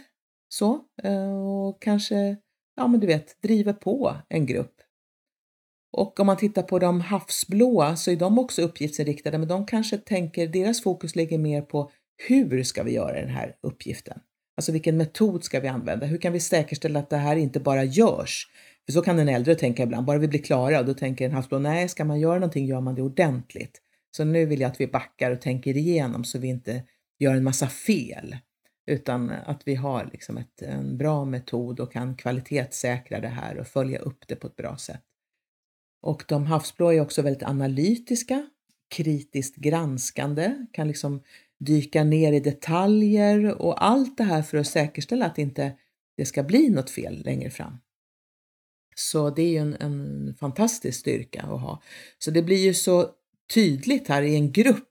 [0.48, 0.84] så.
[1.66, 2.36] Och kanske,
[2.76, 4.82] ja men du vet, driver på en grupp
[5.96, 9.96] och om man tittar på de havsblåa så är de också uppgiftsinriktade, men de kanske
[9.96, 11.90] tänker, deras fokus ligger mer på
[12.28, 14.18] hur ska vi göra den här uppgiften?
[14.56, 16.06] Alltså vilken metod ska vi använda?
[16.06, 18.46] Hur kan vi säkerställa att det här inte bara görs
[18.86, 20.80] För så kan en äldre tänka ibland, bara vi blir klara.
[20.80, 23.80] Och då tänker en havsblå, nej, ska man göra någonting gör man det ordentligt.
[24.16, 26.82] Så nu vill jag att vi backar och tänker igenom så vi inte
[27.18, 28.36] gör en massa fel.
[28.86, 33.66] Utan att vi har liksom ett, en bra metod och kan kvalitetssäkra det här och
[33.66, 35.02] följa upp det på ett bra sätt.
[36.00, 38.50] Och de havsblå är också väldigt analytiska,
[38.90, 41.22] kritiskt granskande, kan liksom
[41.58, 45.72] dyka ner i detaljer och allt det här för att säkerställa att inte
[46.16, 47.78] det ska bli något fel längre fram.
[48.94, 51.82] Så det är ju en, en fantastisk styrka att ha.
[52.18, 53.10] Så det blir ju så
[53.54, 54.88] tydligt här i en grupp,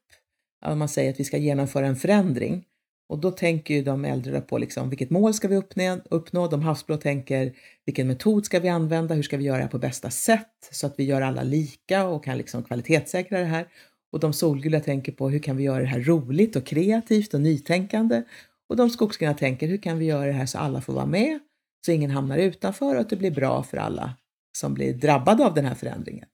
[0.65, 2.65] om man säger att vi ska genomföra en förändring.
[3.07, 6.47] Och då tänker ju de äldre på liksom, vilket mål ska vi uppnå, uppnå?
[6.47, 7.53] De havsblå tänker
[7.85, 9.15] vilken metod ska vi använda?
[9.15, 12.23] Hur ska vi göra det på bästa sätt så att vi gör alla lika och
[12.23, 13.67] kan liksom kvalitetssäkra det här?
[14.11, 17.41] Och de solgula tänker på hur kan vi göra det här roligt och kreativt och
[17.41, 18.23] nytänkande?
[18.69, 21.39] Och de skogsgröna tänker hur kan vi göra det här så alla får vara med,
[21.85, 24.13] så ingen hamnar utanför och att det blir bra för alla
[24.57, 26.25] som blir drabbade av den här förändringen.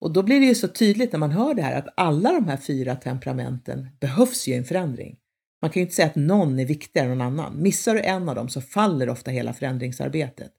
[0.00, 2.48] Och då blir det ju så tydligt när man hör det här att alla de
[2.48, 5.16] här fyra temperamenten behövs ju i en förändring.
[5.62, 7.62] Man kan ju inte säga att någon är viktigare än någon annan.
[7.62, 10.52] Missar du en av dem så faller ofta hela förändringsarbetet.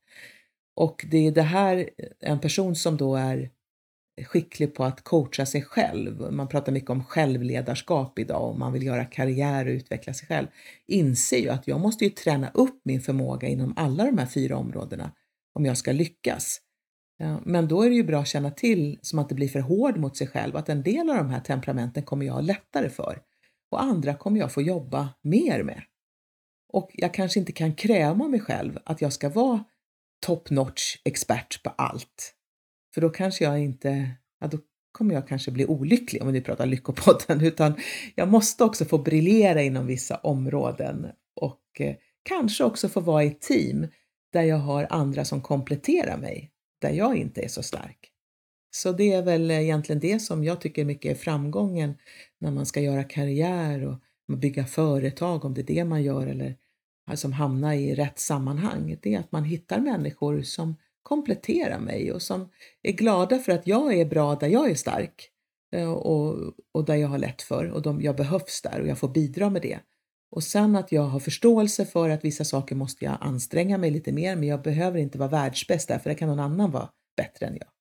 [0.75, 3.49] Och det är det här, en person som då är
[4.25, 8.83] skicklig på att coacha sig själv, man pratar mycket om självledarskap idag och man vill
[8.83, 10.47] göra karriär och utveckla sig själv,
[10.87, 14.57] inser ju att jag måste ju träna upp min förmåga inom alla de här fyra
[14.57, 15.11] områdena
[15.53, 16.61] om jag ska lyckas.
[17.17, 19.59] Ja, men då är det ju bra att känna till, så att inte blir för
[19.59, 22.89] hård mot sig själv, att en del av de här temperamenten kommer jag ha lättare
[22.89, 23.21] för
[23.71, 25.81] och andra kommer jag få jobba mer med.
[26.73, 29.63] Och jag kanske inte kan kräva mig själv att jag ska vara
[30.25, 32.33] top notch expert på allt.
[32.93, 34.57] För då kanske jag inte, ja då
[34.91, 37.73] kommer jag kanske bli olycklig om vi nu pratar Lyckopodden, utan
[38.15, 41.07] jag måste också få briljera inom vissa områden
[41.41, 43.87] och eh, kanske också få vara i ett team
[44.33, 46.51] där jag har andra som kompletterar mig,
[46.81, 48.11] där jag inte är så stark.
[48.71, 51.97] Så det är väl egentligen det som jag tycker mycket är framgången
[52.39, 56.55] när man ska göra karriär och bygga företag, om det är det man gör eller
[57.07, 58.97] alltså, som hamnar i rätt sammanhang.
[59.01, 62.49] Det är att man hittar människor som kompletterar mig och som
[62.83, 65.29] är glada för att jag är bra där jag är stark
[65.71, 68.97] eh, och, och där jag har lätt för och de, jag behövs där och jag
[68.97, 69.79] får bidra med det.
[70.31, 74.11] Och sen att jag har förståelse för att vissa saker måste jag anstränga mig lite
[74.11, 77.45] mer men jag behöver inte vara världsbäst där för det kan någon annan vara bättre
[77.45, 77.76] än jag.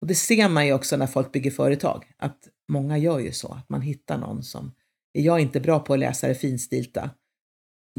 [0.00, 3.52] Och det ser man ju också när folk bygger företag, att många gör ju så,
[3.52, 4.74] att man hittar någon som,
[5.12, 7.10] är jag inte bra på att läsa det finstilta,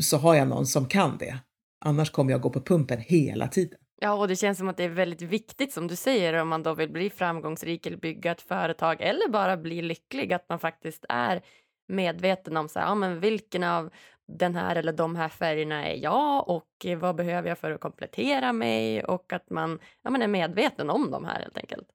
[0.01, 1.39] så har jag någon som kan det.
[1.85, 3.79] Annars kommer jag gå på pumpen hela tiden.
[4.01, 6.63] Ja, och det känns som att det är väldigt viktigt som du säger om man
[6.63, 11.05] då vill bli framgångsrik eller bygga ett företag eller bara bli lycklig att man faktiskt
[11.09, 11.41] är
[11.87, 13.89] medveten om så här, ja, men vilken av
[14.27, 18.53] den här eller de här färgerna är jag och vad behöver jag för att komplettera
[18.53, 21.87] mig och att man ja, man är medveten om de här helt enkelt.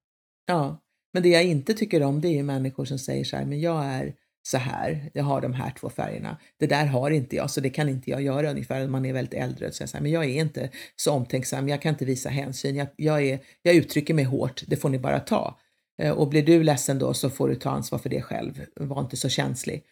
[0.47, 3.61] Ja, men det jag inte tycker om det är människor som säger så här, men
[3.61, 6.37] jag är så här, jag har de här två färgerna.
[6.59, 9.13] Det där har inte jag, så det kan inte jag göra ungefär när man är
[9.13, 9.69] väldigt äldre.
[9.69, 12.89] Och så här, men jag är inte så omtänksam, jag kan inte visa hänsyn, jag,
[12.97, 15.59] jag, är, jag uttrycker mig hårt, det får ni bara ta.
[16.03, 19.01] Eh, och blir du ledsen då så får du ta ansvar för det själv, var
[19.01, 19.85] inte så känslig.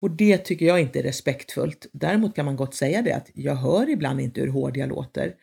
[0.00, 1.86] Och det tycker jag inte är respektfullt.
[1.92, 5.34] Däremot kan man gott säga det att jag hör ibland inte hur hård jag låter.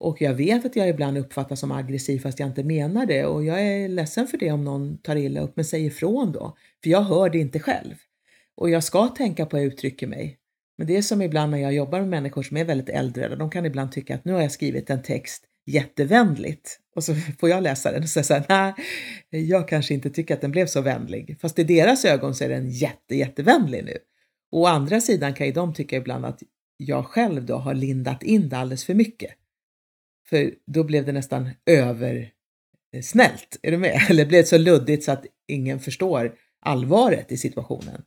[0.00, 3.44] Och jag vet att jag ibland uppfattas som aggressiv fast jag inte menar det och
[3.44, 6.56] jag är ledsen för det om någon tar illa upp men säger ifrån då.
[6.82, 7.94] För jag hör det inte själv.
[8.56, 10.38] Och jag ska tänka på hur jag uttrycker mig.
[10.78, 13.50] Men det är som ibland när jag jobbar med människor som är väldigt äldre, de
[13.50, 17.62] kan ibland tycka att nu har jag skrivit en text jättevänligt och så får jag
[17.62, 18.74] läsa den och säga så här,
[19.30, 21.36] nej, jag kanske inte tycker att den blev så vänlig.
[21.40, 23.98] Fast i deras ögon så är den jätte, jättevänlig nu.
[24.52, 26.42] Och å andra sidan kan ju de tycka ibland att
[26.76, 29.30] jag själv då har lindat in det alldeles för mycket.
[30.28, 34.00] För då blev det nästan översnällt, eh, är du med?
[34.10, 38.02] Eller blev det så luddigt så att ingen förstår allvaret i situationen.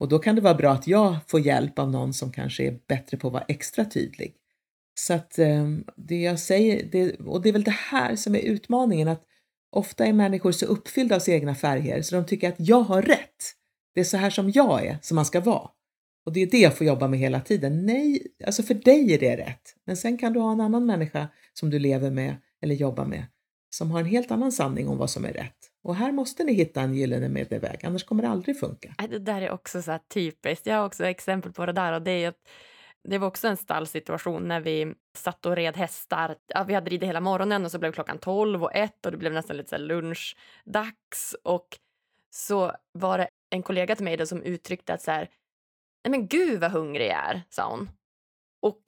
[0.00, 2.78] Och då kan det vara bra att jag får hjälp av någon som kanske är
[2.88, 4.34] bättre på att vara extra tydlig.
[4.98, 8.38] Så att ehm, det jag säger, det, och det är väl det här som är
[8.38, 9.24] utmaningen, att
[9.72, 13.02] ofta är människor så uppfyllda av sina egna färger så de tycker att jag har
[13.02, 13.54] rätt.
[13.94, 15.70] Det är så här som jag är, som man ska vara.
[16.26, 17.86] Och det är det jag får jobba med hela tiden.
[17.86, 19.74] Nej, alltså för dig är det rätt.
[19.86, 23.26] Men sen kan du ha en annan människa som du lever med eller jobbar med
[23.70, 25.56] som har en helt annan sanning om vad som är rätt.
[25.82, 28.94] Och här måste ni hitta en gyllene medelväg, annars kommer det aldrig funka.
[28.98, 30.66] Äh, det där är också så typiskt.
[30.66, 32.48] Jag har också exempel på det där och det är att
[33.04, 36.36] det var också en stallsituation när vi satt och red hästar.
[36.46, 39.18] Ja, vi hade ridit hela morgonen och så blev klockan 12 och 1 och det
[39.18, 41.78] blev nästan lite så lunchdags och
[42.30, 45.30] så var det en kollega till mig då som uttryckte att så här,
[46.04, 47.90] nej men gud vad hungrig jag är, sa hon.
[48.62, 48.82] Och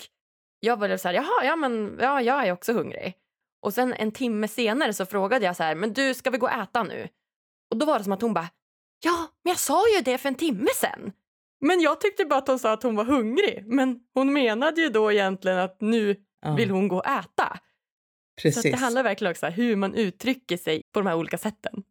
[0.61, 3.17] jag var så här, jaha, ja men ja, jag är också hungrig.
[3.61, 6.47] Och sen en timme senare så frågade jag så här, men du ska vi gå
[6.47, 7.09] och äta nu?
[7.71, 8.49] Och då var det som att hon bara,
[9.05, 11.13] ja, men jag sa ju det för en timme sen.
[11.61, 13.65] Men jag tyckte bara att hon sa att hon var hungrig.
[13.67, 17.61] Men hon menade ju då egentligen att nu Ja, vill hon gå och äta.
[18.41, 18.65] Så precis.
[18.65, 21.83] att det handlar verkligen också om hur man uttrycker sig på de här olika sätten.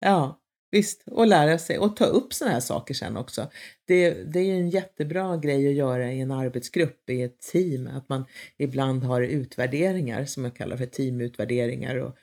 [0.00, 1.02] Ja, visst.
[1.06, 3.50] Och lära sig och ta upp sådana här saker sen också.
[3.86, 7.86] Det, det är ju en jättebra grej att göra i en arbetsgrupp, i ett team,
[7.86, 8.24] att man
[8.58, 12.16] ibland har utvärderingar som jag kallar för teamutvärderingar och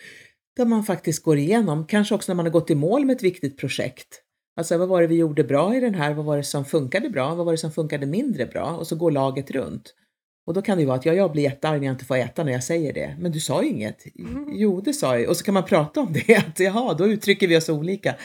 [0.56, 3.24] där man faktiskt går igenom, kanske också när man har gått i mål med ett
[3.24, 4.22] viktigt projekt.
[4.56, 6.14] Alltså vad var det vi gjorde bra i den här?
[6.14, 7.36] Vad var det som funkade bra?
[7.36, 8.78] Vad var det som funkade mindre bra?
[8.78, 9.94] Och så går laget runt.
[10.46, 12.44] Och då kan det vara att ja, jag blir jättearg när jag inte får äta
[12.44, 13.16] när jag säger det.
[13.20, 14.04] Men du sa ju inget.
[14.48, 15.30] Jo, det sa jag.
[15.30, 16.36] Och så kan man prata om det.
[16.48, 18.16] Att jaha, då uttrycker vi oss olika.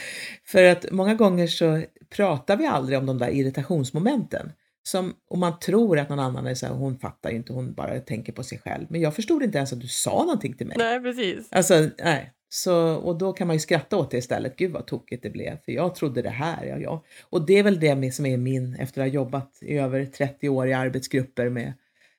[0.44, 1.82] För att många gånger så
[2.16, 4.52] pratar vi aldrig om de där irritationsmomenten.
[4.82, 7.74] Som om man tror att någon annan är så här, hon fattar ju inte, hon
[7.74, 8.86] bara tänker på sig själv.
[8.90, 10.76] Men jag förstod inte ens att du sa någonting till mig.
[10.78, 11.48] Nej, precis.
[11.50, 12.32] Alltså, nej.
[12.48, 14.56] Så, och då kan man ju skratta åt det istället.
[14.56, 16.66] Gud vad tokigt det blev, för jag trodde det här.
[16.66, 17.04] Ja, ja.
[17.22, 20.48] Och det är väl det som är min, efter att ha jobbat i över 30
[20.48, 21.72] år i arbetsgrupper med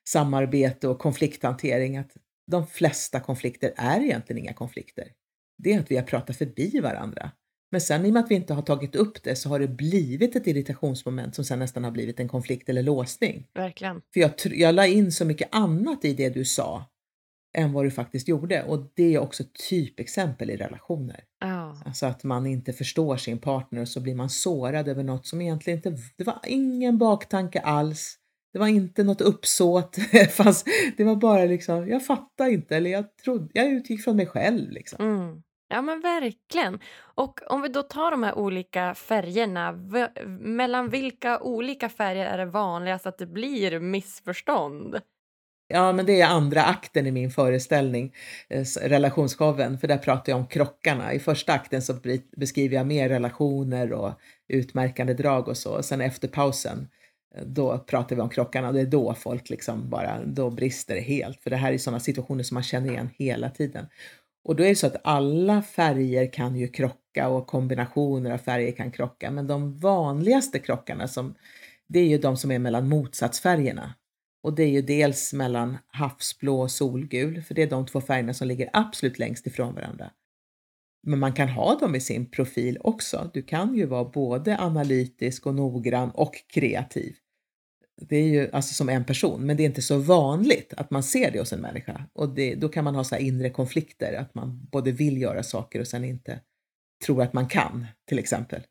[0.07, 2.11] samarbete och konflikthantering, att
[2.47, 5.07] de flesta konflikter är egentligen inga konflikter.
[5.57, 7.31] Det är att vi har pratat förbi varandra.
[7.71, 9.67] Men sen i och med att vi inte har tagit upp det så har det
[9.67, 13.47] blivit ett irritationsmoment som sen nästan har blivit en konflikt eller låsning.
[13.53, 14.01] Verkligen.
[14.13, 16.85] För jag, jag la in så mycket annat i det du sa
[17.57, 18.63] än vad du faktiskt gjorde.
[18.63, 21.23] Och det är också ett typexempel i relationer.
[21.39, 21.77] Ja.
[21.85, 25.41] Alltså att man inte förstår sin partner och så blir man sårad över något som
[25.41, 28.15] egentligen inte, det var ingen baktanke alls.
[28.53, 29.97] Det var inte något uppsåt.
[30.29, 34.27] Fast det var bara liksom, jag fattar inte eller jag trodde, jag utgick från mig
[34.27, 35.05] själv liksom.
[35.05, 35.43] Mm.
[35.71, 36.79] Ja men verkligen.
[37.15, 39.71] Och om vi då tar de här olika färgerna,
[40.39, 45.01] mellan vilka olika färger är det vanligast att det blir missförstånd?
[45.71, 48.13] Ja, men det är andra akten i min föreställning,
[48.47, 51.13] eh, relationsshowen, för där pratar jag om krockarna.
[51.13, 51.93] I första akten så
[52.37, 54.11] beskriver jag mer relationer och
[54.47, 55.83] utmärkande drag och så.
[55.83, 56.87] Sen efter pausen,
[57.35, 58.71] eh, då pratar vi om krockarna.
[58.71, 61.41] Det är då folk liksom bara, då brister det helt.
[61.43, 63.85] För det här är sådana situationer som man känner igen hela tiden.
[64.43, 68.71] Och då är det så att alla färger kan ju krocka och kombinationer av färger
[68.71, 69.31] kan krocka.
[69.31, 71.35] Men de vanligaste krockarna, som,
[71.87, 73.93] det är ju de som är mellan motsatsfärgerna.
[74.43, 78.33] Och det är ju dels mellan havsblå och solgul, för det är de två färgerna
[78.33, 80.11] som ligger absolut längst ifrån varandra.
[81.03, 83.31] Men man kan ha dem i sin profil också.
[83.33, 87.15] Du kan ju vara både analytisk och noggrann och kreativ.
[88.01, 91.03] Det är ju alltså som en person, men det är inte så vanligt att man
[91.03, 92.05] ser det hos en människa.
[92.13, 95.43] Och det, då kan man ha så här inre konflikter, att man både vill göra
[95.43, 96.41] saker och sen inte
[97.05, 98.61] tror att man kan, till exempel.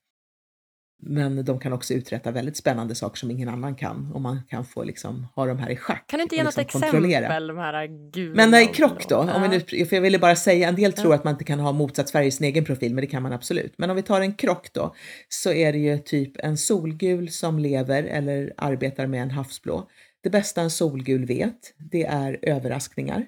[1.01, 4.65] Men de kan också uträtta väldigt spännande saker som ingen annan kan och man kan
[4.65, 6.05] få liksom ha de här i schack.
[6.07, 6.91] Kan du inte ge något liksom exempel?
[6.91, 7.41] kontrollera.
[7.41, 10.69] De här gula Men nej, krock då, om vi nu, för jag ville bara säga,
[10.69, 11.15] en del tror Ja.
[11.19, 13.75] att man inte kan ha motsatsfärg i sin egen profil, men det kan man absolut.
[13.79, 14.95] Men om vi tar en krock då,
[15.29, 19.89] så är det ju typ en solgul som lever eller arbetar med en havsblå.
[20.23, 23.27] Det bästa en solgul vet, det är överraskningar.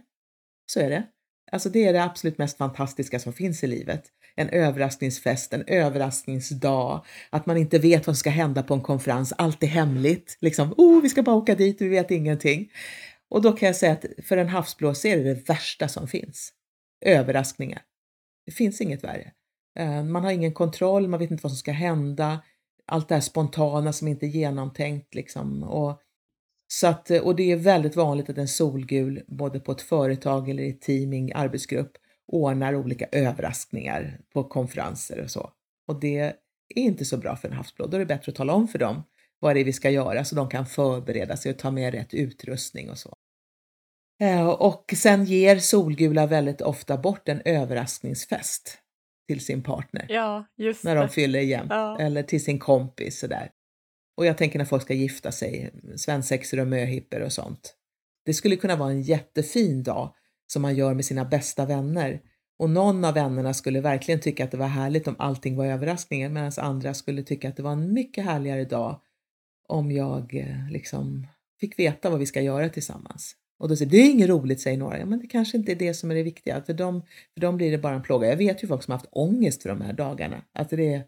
[0.67, 1.03] Så är det.
[1.53, 4.03] Alltså det är det absolut mest fantastiska som finns i livet.
[4.41, 9.33] En överraskningsfest, en överraskningsdag, att man inte vet vad som ska hända på en konferens,
[9.39, 10.37] allt är hemligt.
[10.41, 12.71] Liksom, oh, vi ska bara åka dit, vi vet ingenting.
[13.31, 16.53] Och då kan jag säga att för en havsblås är det det värsta som finns.
[17.05, 17.83] Överraskningar.
[18.47, 19.33] Det finns inget värre.
[19.79, 22.43] Eh, man har ingen kontroll, man vet inte vad som ska hända.
[22.87, 25.63] Allt det här spontana som inte är genomtänkt liksom.
[25.63, 26.01] Och,
[26.69, 30.63] så att, och det är väldigt vanligt att en solgul, både på ett företag eller
[30.63, 31.93] i teaming, arbetsgrupp,
[32.33, 35.51] ordnar olika överraskningar på konferenser och så.
[35.89, 36.35] Och det är
[36.75, 37.87] inte så bra för en havsblå.
[37.87, 39.03] Då är det bättre att tala om för dem
[39.39, 42.15] vad det är vi ska göra så de kan förbereda sig och ta med rätt
[42.15, 43.15] utrustning och så.
[44.21, 48.79] Eh, Och sen ger solgula väldigt ofta bort en överraskningsfest
[49.29, 50.45] till sin partner Ja,
[50.85, 51.99] när de fyller jämnt Ja.
[52.01, 53.51] eller till sin kompis sådär.
[54.17, 57.77] Och jag tänker när folk ska gifta sig, svensexor och möhippor och sånt.
[58.25, 60.15] Det skulle kunna vara en jättefin dag
[60.53, 62.21] som man gör med sina bästa vänner
[62.59, 66.29] och någon av vännerna skulle verkligen tycka att det var härligt om allting var överraskningar
[66.29, 69.01] medan andra skulle tycka att det var en mycket härligare dag
[69.69, 71.27] om jag eh, liksom
[71.61, 73.37] fick veta vad vi ska göra tillsammans.
[73.59, 74.99] Och då säger det är inget roligt, säger några.
[74.99, 76.63] Ja, men det kanske inte är det som är det viktiga.
[76.63, 77.03] För dem,
[77.35, 78.29] för dem blir det bara en plåga.
[78.29, 80.43] Jag vet ju folk som har haft ångest för de här dagarna.
[80.53, 81.05] Att det är,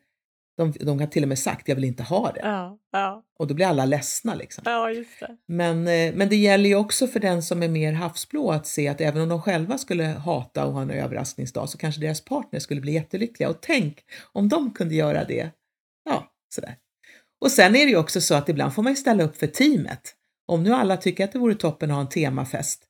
[0.57, 2.41] de, de har till och med sagt, jag vill inte ha det.
[2.43, 4.63] Ja, ja, Och då blir alla ledsna liksom.
[4.67, 5.37] ja, just det.
[5.49, 8.89] Men, eh, men det gäller ju också för den som är mer havsblå att se
[8.89, 12.61] att även om de själva skulle hata och ha en överraskningsdag så kanske deras partner
[12.61, 13.49] skulle bli jättelyckliga.
[13.49, 13.99] Och tänk
[14.33, 15.51] om de kunde göra det.
[16.05, 16.77] Ja, sådär.
[17.41, 19.47] Och sen är det ju också så att ibland får man ju ställa upp för
[19.47, 20.15] teamet.
[20.47, 22.85] Om nu alla tycker att det vore toppen att ha en temafest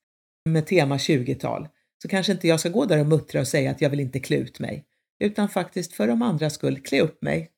[0.48, 1.68] med tema 20-tal
[2.02, 4.20] så kanske inte jag ska gå där och muttra och säga att jag vill inte
[4.20, 4.84] klä ut mig,
[5.24, 7.51] utan faktiskt för de andras skull klä upp mig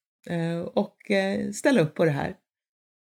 [0.75, 2.35] och eh, ställa upp på det här.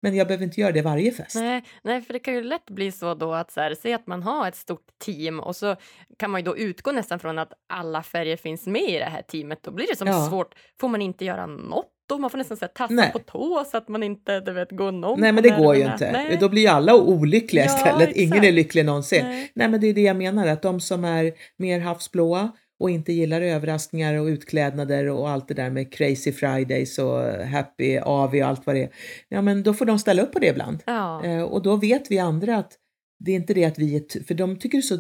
[0.02, 1.36] Men jag behöver inte göra det varje fest.
[1.36, 4.08] Nej, nej, för det kan ju lätt bli så då att så här, säg att
[4.08, 5.76] man har ett stort team och så
[6.20, 9.22] kan man ju då utgå nästan från att alla färger finns med i det här
[9.22, 9.64] teamet.
[9.64, 10.28] Då blir det som Ja.
[10.30, 10.56] svårt.
[10.80, 12.18] Får man inte göra något då?
[12.18, 13.12] Man får nästan så här, tassa Nej.
[13.12, 15.82] på tå så att man inte du vet, går någon Nej, men det går ju
[15.84, 16.12] inte.
[16.12, 16.38] Nej.
[16.40, 18.16] Då blir ju alla olyckliga Ja, istället.
[18.16, 19.26] Ingen är lycklig någonsin.
[19.26, 19.52] Nej.
[19.56, 23.14] Nej, men det är det jag menar, att de som är mer havsblåa och inte
[23.14, 28.42] gillar överraskningar och utklädnader och allt det där med crazy fridays och happy AV och
[28.42, 28.90] allt vad det är.
[29.30, 30.84] Ja, men då får de ställa upp på det ibland.
[30.86, 31.26] Ja.
[31.26, 32.78] Eh, och då vet vi andra att
[33.20, 34.98] det är inte det att vi är, för de tycker så,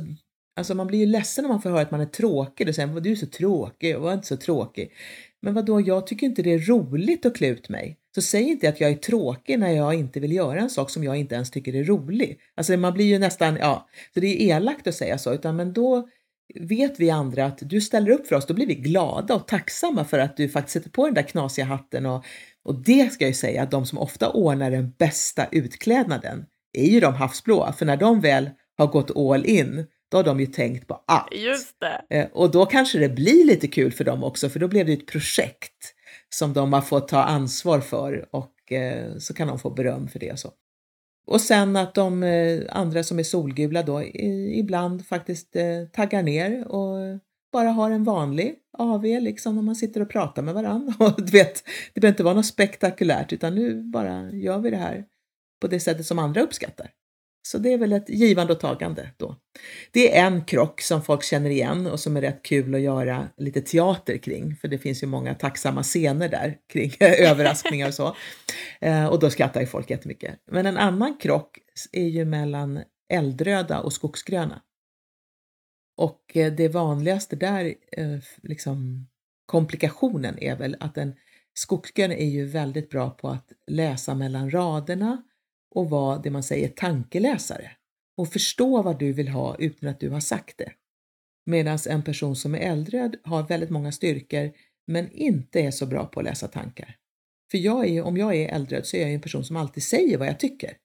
[0.55, 2.99] alltså man blir ju ledsen om man får höra att man är tråkig och säger
[2.99, 4.91] du är så tråkig, var inte så tråkig.
[5.41, 5.81] Men vad då?
[5.81, 7.97] jag tycker inte det är roligt att klä ut mig.
[8.15, 11.03] Så säg inte att jag är tråkig när jag inte vill göra en sak som
[11.03, 12.39] jag inte ens tycker är rolig.
[12.55, 15.73] Alltså man blir ju nästan, ja, så det är elakt att säga så, utan men
[15.73, 16.07] då
[16.59, 20.05] vet vi andra att du ställer upp för oss, då blir vi glada och tacksamma
[20.05, 22.25] för att du faktiskt sätter på den där knasiga hatten och,
[22.63, 26.85] och det ska jag ju säga att de som ofta ordnar den bästa utklädnaden är
[26.85, 30.45] ju de havsblåa, för när de väl har gått all in, då har de ju
[30.45, 31.33] tänkt på allt.
[31.35, 32.17] Just det.
[32.17, 34.93] Eh, Och då kanske det blir lite kul för dem också, för då blev det
[34.93, 35.93] ett projekt
[36.29, 40.19] som de har fått ta ansvar för och eh, så kan de få beröm för
[40.19, 40.31] det.
[40.31, 40.51] Och, så
[41.25, 46.67] och sen att de eh, andra som är solgula då ibland faktiskt eh, taggar ner
[46.67, 47.19] och
[47.51, 50.93] bara har en vanlig AV liksom när man sitter och pratar med varandra.
[51.05, 51.63] Och du vet,
[51.93, 55.05] det behöver inte vara något spektakulärt utan nu bara gör vi det här
[55.61, 56.89] på det sättet som andra uppskattar.
[57.45, 59.35] Så det är väl ett givande och tagande då.
[59.91, 63.29] Det är en krock som folk känner igen och som är rätt kul att göra
[63.37, 68.15] lite teater kring, för det finns ju många tacksamma scener där kring överraskningar och så.
[68.81, 70.39] Eh, och då skrattar ju folk jättemycket.
[70.51, 71.59] Men en annan krock
[71.91, 74.61] är ju mellan eldröda och skogsgröna.
[75.97, 79.07] Och eh, det vanligaste där, eh, liksom
[79.45, 81.15] komplikationen är väl att en
[81.53, 85.23] skogsgrön är ju väldigt bra på att läsa mellan raderna
[85.75, 87.71] och vara det man säger tankeläsare
[88.17, 90.71] och förstå vad du vill ha utan att du har sagt det.
[91.45, 94.51] Medan en person som är äldre har väldigt många styrkor
[94.87, 96.97] men inte är så bra på att läsa tankar.
[97.51, 100.17] För jag är, om jag är äldre så är jag en person som alltid säger
[100.17, 100.77] vad jag tycker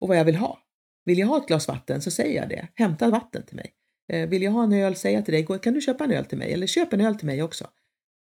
[0.00, 0.58] och vad jag vill ha.
[1.04, 2.68] Vill jag ha ett glas vatten så säger jag det.
[2.74, 3.72] Hämta vatten till mig.
[4.12, 6.24] Eh, vill jag ha en öl säger jag till dig, kan du köpa en öl
[6.24, 6.52] till mig?
[6.52, 7.70] Eller köp en öl till mig också.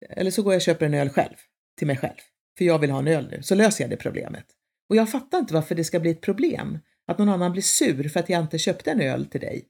[0.08, 1.34] Eller så går jag och köper en öl själv,
[1.78, 2.16] till mig själv.
[2.58, 4.46] För jag vill ha en öl nu, så löser jag det problemet.
[4.88, 6.78] Och jag fattar inte varför det ska bli ett problem.
[7.06, 9.64] Att någon annan blir sur för att jag inte köpte en öl till dig.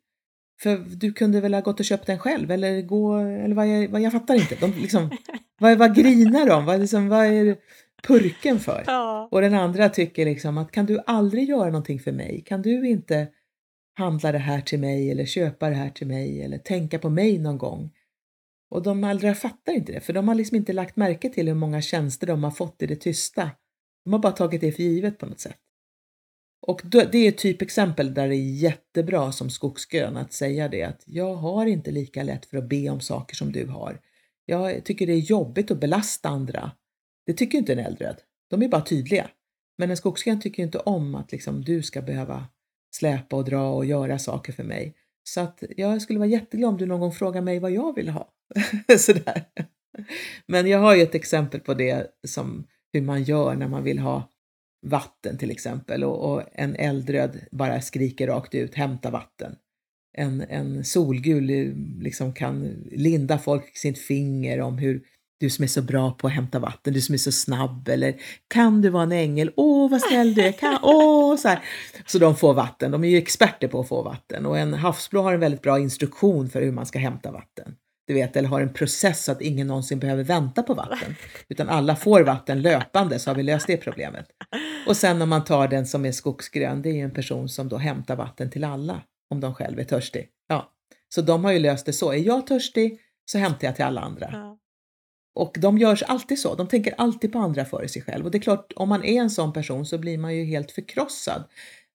[0.63, 3.89] För du kunde väl ha gått och köpt den själv eller gå, eller vad jag,
[3.89, 4.57] vad jag fattar inte.
[4.61, 5.11] De liksom,
[5.61, 6.67] vad, vad grinar de?
[6.67, 7.57] Vad, liksom, vad är
[8.03, 8.85] purken för?
[8.87, 9.29] Ja.
[9.31, 12.43] Och den andra tycker liksom att kan du aldrig göra någonting för mig?
[12.47, 13.29] Kan du inte
[13.99, 17.39] handla det här till mig eller köpa det här till mig eller tänka på mig
[17.39, 17.91] någon gång?
[18.71, 21.55] Och de andra fattar inte det, för de har liksom inte lagt märke till hur
[21.55, 23.51] många tjänster de har fått i det tysta.
[24.05, 25.59] De har bara tagit det för givet på något sätt.
[26.67, 31.03] Och det är ett typexempel där det är jättebra som skogsgrön att säga det att
[31.07, 34.01] jag har inte lika lätt för att be om saker som du har.
[34.47, 36.71] Jag tycker det är jobbigt att belasta andra.
[37.27, 38.17] Det tycker inte en eldröd.
[38.51, 39.31] De är bara tydliga.
[39.79, 42.47] Men en skogsgrön tycker inte om att liksom du ska behöva
[42.97, 44.95] släpa och dra och göra saker för mig.
[45.25, 48.09] Så att jag skulle vara jätteglad om du någon gång frågar mig vad jag vill
[48.09, 48.33] ha.
[48.99, 49.45] Sådär.
[50.47, 53.99] Men jag har ju ett exempel på det som hur man gör när man vill
[53.99, 54.31] ha
[54.87, 59.57] vatten till exempel och, och en eldröd bara skriker rakt ut hämta vatten.
[60.17, 61.73] En, en solgul eh,
[62.03, 65.03] liksom kan linda folk sitt finger om hur
[65.41, 68.21] du som är så bra på att hämta vatten, du som är så snabb eller
[68.49, 69.53] kan du vara en ängel?
[69.57, 70.53] Åh vad snäll du är!
[70.53, 71.65] Kan, åh, så, här.
[72.07, 75.23] så de får vatten, de är ju experter på att få vatten och en havsblå
[75.23, 77.77] har en väldigt bra instruktion för hur man ska hämta vatten.
[78.07, 81.15] Du vet, eller har en process så att ingen någonsin behöver vänta på vatten
[81.49, 84.27] utan alla får vatten löpande så har vi löst det problemet.
[84.87, 87.69] Och sen om man tar den som är skogsgrön, det är ju en person som
[87.69, 90.29] då hämtar vatten till alla om de själv är törstig.
[90.49, 90.73] Ja,
[91.15, 92.13] så de har ju löst det så.
[92.13, 94.29] Är jag törstig så hämtar jag till alla andra.
[94.33, 94.59] Ja.
[95.35, 96.55] Och de gör alltid så.
[96.55, 98.25] De tänker alltid på andra före sig själv.
[98.25, 100.71] Och det är klart, om man är en sån person så blir man ju helt
[100.71, 101.45] förkrossad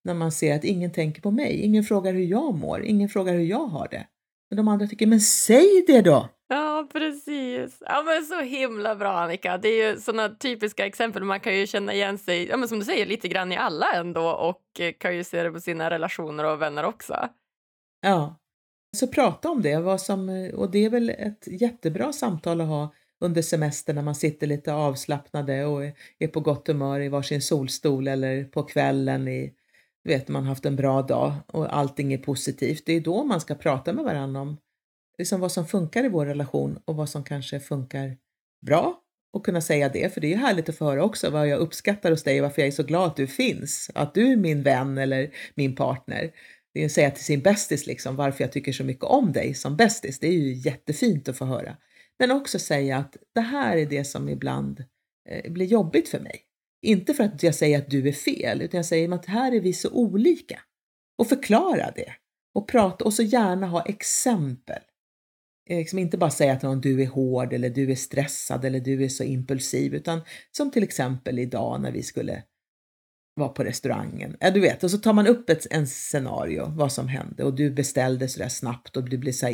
[0.03, 1.61] när man ser att ingen tänker på mig.
[1.61, 2.85] Ingen frågar hur jag mår.
[2.85, 4.07] Ingen frågar hur jag har det.
[4.49, 6.29] Men de andra tycker, men säg det då!
[6.47, 7.77] Ja, precis.
[7.85, 9.57] Ja, men så himla bra, Annika.
[9.57, 11.23] Det är ju såna typiska exempel.
[11.23, 13.93] Man kan ju känna igen sig, ja, men som du säger, lite grann i alla
[13.93, 17.29] ändå och eh, kan ju se det på sina relationer och vänner också.
[18.01, 18.35] Ja,
[18.97, 19.77] så prata om det.
[19.77, 24.15] Vad som, och det är väl ett jättebra samtal att ha under semestern när man
[24.15, 25.83] sitter lite avslappnade och
[26.19, 29.53] är på gott humör i varsin solstol eller på kvällen i,
[30.03, 32.85] vet, man haft en bra dag och allting är positivt.
[32.85, 34.57] Det är då man ska prata med varandra om
[35.17, 38.17] liksom vad som funkar i vår relation och vad som kanske funkar
[38.65, 39.01] bra
[39.33, 41.59] och kunna säga det, för det är ju härligt att få höra också vad jag
[41.59, 44.35] uppskattar hos dig och varför jag är så glad att du finns, att du är
[44.35, 46.31] min vän eller min partner.
[46.73, 49.53] Det är att säga till sin bästis liksom varför jag tycker så mycket om dig
[49.53, 50.19] som bästis.
[50.19, 51.77] Det är ju jättefint att få höra.
[52.19, 54.83] Men också säga att det här är det som ibland
[55.29, 56.48] eh, blir jobbigt för mig.
[56.81, 59.59] Inte för att jag säger att du är fel, utan jag säger att här är
[59.59, 60.59] vi så olika.
[61.17, 62.13] Och förklara det.
[62.53, 64.81] Och prata och så gärna ha exempel.
[65.69, 68.79] Eh, liksom inte bara säga att någon, du är hård eller du är stressad eller
[68.79, 70.21] du är så impulsiv, utan
[70.51, 72.43] som till exempel idag när vi skulle
[73.35, 74.37] vara på restaurangen.
[74.39, 77.53] Ja, du vet, och så tar man upp ett en scenario, vad som hände och
[77.55, 79.53] du beställde sådär snabbt och du blev så här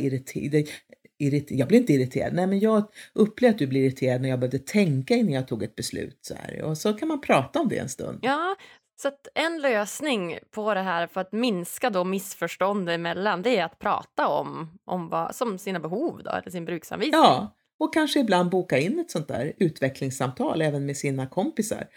[1.27, 1.51] irriterad.
[1.51, 4.39] Irriter jag blir inte irriterad, nej men jag upplevde att du blir irriterad när jag
[4.39, 6.19] behövde tänka innan jag tog ett beslut.
[6.21, 6.61] Så här.
[6.61, 8.19] Och så kan man prata om det en stund.
[8.21, 8.55] Ja,
[9.01, 13.79] så en lösning på det här för att minska då missförstånd emellan det är att
[13.79, 17.21] prata om, om vad, som sina behov då, eller sin bruksanvisning.
[17.21, 21.87] Ja, och kanske ibland boka in ett sånt där utvecklingssamtal även med sina kompisar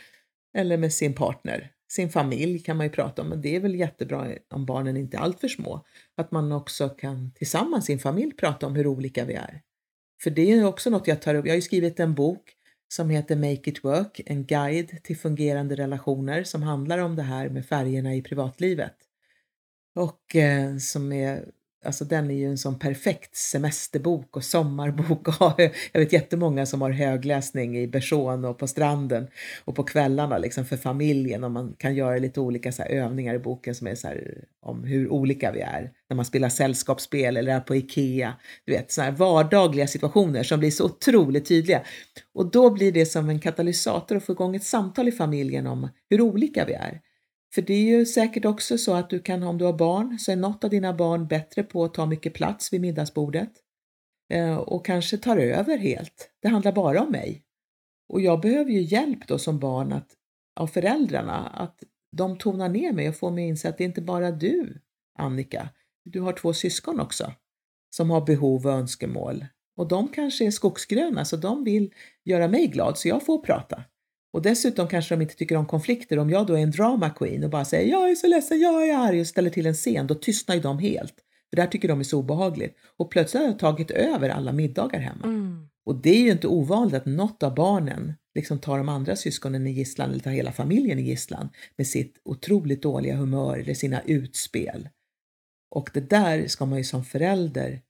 [0.57, 1.71] eller med sin partner.
[1.89, 5.17] Sin familj kan man ju prata om, men det är väl jättebra om barnen inte
[5.17, 5.85] är alltför små.
[6.17, 9.63] Att man också kan tillsammans, sin familj, prata om hur olika vi är.
[10.23, 11.47] För det är också något jag tar upp.
[11.47, 12.55] Jag har ju skrivit en bok
[12.89, 17.49] som heter Make it work, en guide till fungerande relationer som handlar om det här
[17.49, 18.95] med färgerna i privatlivet.
[19.95, 21.45] Och eh, som är
[21.85, 25.29] Alltså den är ju en sån perfekt semesterbok och sommarbok.
[25.93, 29.29] Jag vet jättemånga som har högläsning i Bersån och på stranden
[29.65, 33.39] och på kvällarna liksom för familjen och man kan göra lite olika så övningar i
[33.39, 35.93] boken som är så här, om hur olika vi är.
[36.09, 38.35] När man spelar sällskapsspel eller är på Ikea.
[38.65, 41.83] Du vet, så här vardagliga situationer som blir så otroligt tydliga.
[42.35, 45.89] Och då blir det som en katalysator att få igång ett samtal i familjen om
[46.11, 47.01] hur olika vi är.
[47.55, 50.33] För det är ju säkert också så att du kan, om du har barn, så
[50.33, 53.53] är något av dina barn bättre på att ta mycket plats vid middagsbordet
[54.33, 56.31] eh, och kanske tar över helt.
[56.43, 57.43] Det handlar bara om mig.
[58.09, 60.09] Och jag behöver ju hjälp då som barn att,
[60.61, 61.85] av föräldrarna, att
[62.17, 64.81] de tonar ner mig och får mig att inse att det är inte bara du,
[65.19, 65.69] Annika.
[66.05, 67.33] Du har två syskon också
[67.91, 69.47] som har behov och önskemål.
[69.77, 71.95] Och de kanske är skogsgröna, så de vill
[72.25, 73.85] göra mig glad, så jag får prata.
[74.39, 76.19] Och dessutom kanske de inte tycker om konflikter.
[76.19, 78.89] Om jag då är en drama queen och bara säger jag är så ledsen, jag
[78.89, 81.15] är arg och ställer till en scen, då tystnar ju de helt.
[81.51, 82.77] För det här tycker de är så obehagligt.
[82.97, 85.25] Och plötsligt har jag tagit över alla middagar hemma.
[85.25, 85.69] Mm.
[85.87, 89.67] Och det är ju inte ovanligt att något av barnen liksom tar de andra syskonen
[89.67, 94.01] i gisslan eller tar hela familjen i gisslan med sitt otroligt dåliga humör eller sina
[94.03, 94.89] utspel.
[95.71, 97.83] Och det där ska man ju som förälder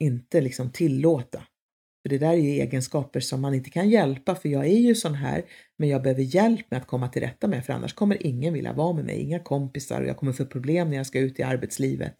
[0.00, 1.42] inte liksom tillåta.
[2.02, 4.94] För det där är ju egenskaper som man inte kan hjälpa för jag är ju
[4.94, 5.42] sån här
[5.78, 8.72] men jag behöver hjälp med att komma till rätta med för annars kommer ingen vilja
[8.72, 11.42] vara med mig, inga kompisar och jag kommer få problem när jag ska ut i
[11.42, 12.14] arbetslivet.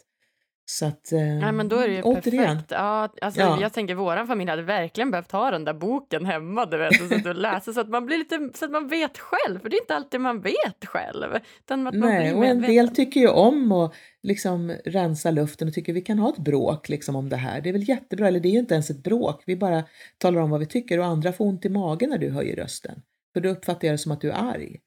[0.73, 2.45] Så att, eh, Nej, men då är det ju återigen.
[2.47, 2.71] perfekt.
[2.71, 3.61] Ja, alltså, ja.
[3.61, 7.09] Jag tänker våran familj hade verkligen behövt ha den där boken hemma du vet, och,
[7.23, 9.77] så att läsa så att man blir lite så att man vet själv, för det
[9.77, 11.39] är inte alltid man vet själv.
[11.59, 15.93] Utan att Nej, och en del tycker ju om att liksom rensa luften och tycker
[15.93, 17.61] vi kan ha ett bråk liksom om det här.
[17.61, 19.85] Det är väl jättebra, eller det är ju inte ens ett bråk, vi bara
[20.19, 23.03] talar om vad vi tycker och andra får ont i magen när du höjer rösten.
[23.33, 24.81] För då uppfattar jag det som att du är arg.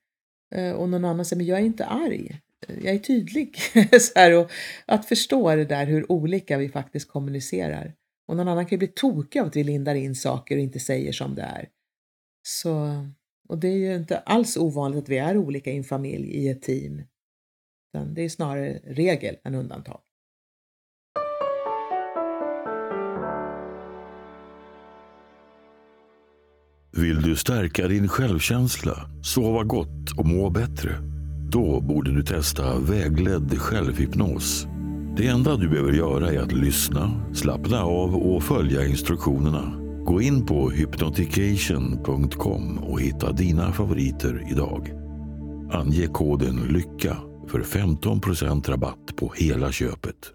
[0.56, 3.58] Eh, och någon annan säger, men jag är inte arg jag är tydlig.
[4.02, 4.52] så här, och
[4.86, 7.94] att förstå det där hur olika vi faktiskt kommunicerar.
[8.28, 10.80] Och någon annan kan ju bli tokig av att vi lindar in saker och inte
[10.80, 11.70] säger som det är.
[12.44, 13.06] Så,
[13.50, 16.50] och det är ju inte alls ovanligt att vi är olika i en familj, i
[16.50, 17.02] ett team.
[18.16, 20.00] Det är snarare regel än undantag.
[26.98, 31.13] Vill du stärka din självkänsla, sova gott och må bättre?
[31.54, 34.68] Då borde du testa vägledd självhypnos.
[35.18, 39.74] Det enda du behöver göra är att lyssna, slappna av och följa instruktionerna.
[40.06, 44.92] Gå in på hypnotication.com och hitta dina favoriter idag.
[45.72, 50.34] Ange koden LYCKA för 15% rabatt på hela köpet.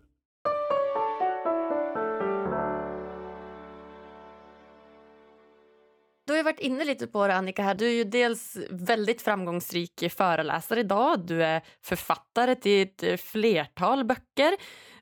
[6.29, 7.62] Du har varit inne lite på det, Annika.
[7.62, 7.74] Här.
[7.74, 11.26] Du är ju dels väldigt framgångsrik föreläsare idag.
[11.26, 14.57] Du är författare till ett eh, flertal böcker.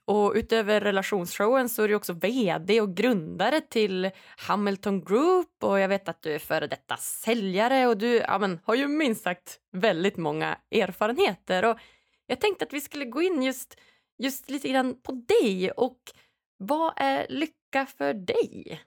[0.05, 5.89] Och utöver relationsshowen så är du också vd och grundare till Hamilton Group och jag
[5.89, 9.59] vet att du är före detta säljare och du ja, men, har ju minst sagt
[9.73, 11.65] väldigt många erfarenheter.
[11.65, 11.79] Och
[12.27, 13.77] jag tänkte att vi skulle gå in just,
[14.19, 15.99] just lite grann på dig och
[16.59, 18.81] vad är lycka för dig?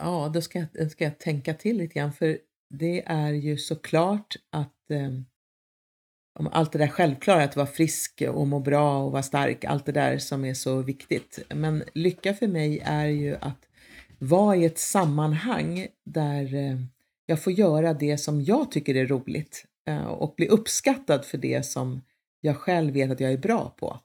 [0.00, 2.38] Ja, då ska jag, ska jag tänka till lite grann för
[2.70, 5.10] det är ju såklart att eh,
[6.38, 9.86] om allt det där självklara, att vara frisk och må bra och vara stark, allt
[9.86, 11.38] det där som är så viktigt.
[11.54, 13.68] Men lycka för mig är ju att
[14.18, 16.76] vara i ett sammanhang där eh,
[17.26, 21.66] jag får göra det som jag tycker är roligt eh, och bli uppskattad för det
[21.66, 22.00] som
[22.40, 24.00] jag själv vet att jag är bra på.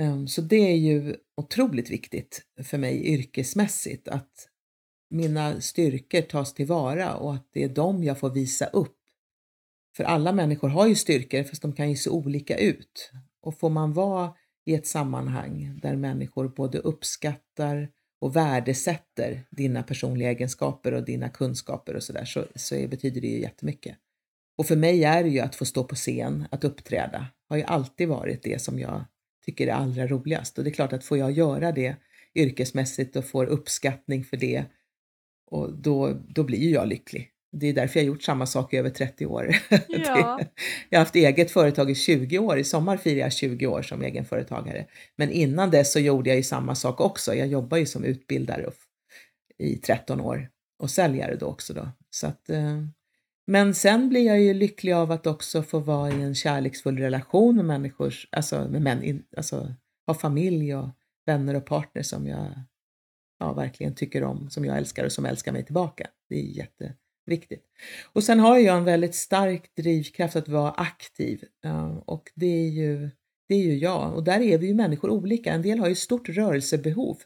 [0.00, 4.48] Ehm, så det är ju otroligt viktigt för mig yrkesmässigt att
[5.10, 8.96] mina styrkor tas tillvara och att det är dem jag får visa upp.
[9.96, 13.10] För alla människor har ju styrkor fast de kan ju se olika ut.
[13.42, 14.34] Och får man vara
[14.64, 17.88] i ett sammanhang där människor både uppskattar
[18.20, 23.40] och värdesätter dina personliga egenskaper och dina kunskaper och sådär så, så betyder det ju
[23.40, 23.96] jättemycket.
[24.58, 27.62] Och för mig är det ju att få stå på scen, att uppträda, har ju
[27.62, 29.04] alltid varit det som jag
[29.44, 30.58] tycker är allra roligast.
[30.58, 31.96] Och det är klart att får jag göra det
[32.34, 34.64] yrkesmässigt och får uppskattning för det,
[35.50, 37.30] och då, då blir ju jag lycklig.
[37.52, 39.56] Det är därför jag har gjort samma sak i över 30 år.
[39.88, 40.40] Ja.
[40.88, 42.58] jag har haft eget företag i 20 år.
[42.58, 44.86] I sommar firar jag 20 år som egenföretagare.
[45.16, 47.34] Men innan dess så gjorde jag ju samma sak också.
[47.34, 48.70] Jag jobbar ju som utbildare
[49.58, 50.48] i 13 år
[50.78, 51.74] och säljare då också.
[51.74, 51.88] Då.
[52.10, 52.84] Så att, eh,
[53.46, 57.56] men sen blir jag ju lycklig av att också få vara i en kärleksfull relation
[57.56, 59.74] med människor, alltså, med män, alltså
[60.06, 60.88] ha familj och
[61.26, 62.46] vänner och partner som jag
[63.40, 66.06] ja, verkligen tycker om, som jag älskar och som älskar mig tillbaka.
[66.28, 67.64] Det är jätteviktigt.
[68.12, 72.68] Och sen har jag en väldigt stark drivkraft att vara aktiv eh, och det är
[72.68, 73.10] ju,
[73.48, 74.14] det är ju jag.
[74.14, 75.52] Och där är vi ju människor olika.
[75.52, 77.18] En del har ju stort rörelsebehov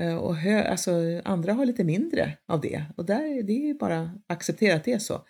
[0.00, 0.92] eh, och hö, alltså,
[1.24, 2.84] andra har lite mindre av det.
[2.96, 5.20] Och där, det är ju bara att acceptera att det är så.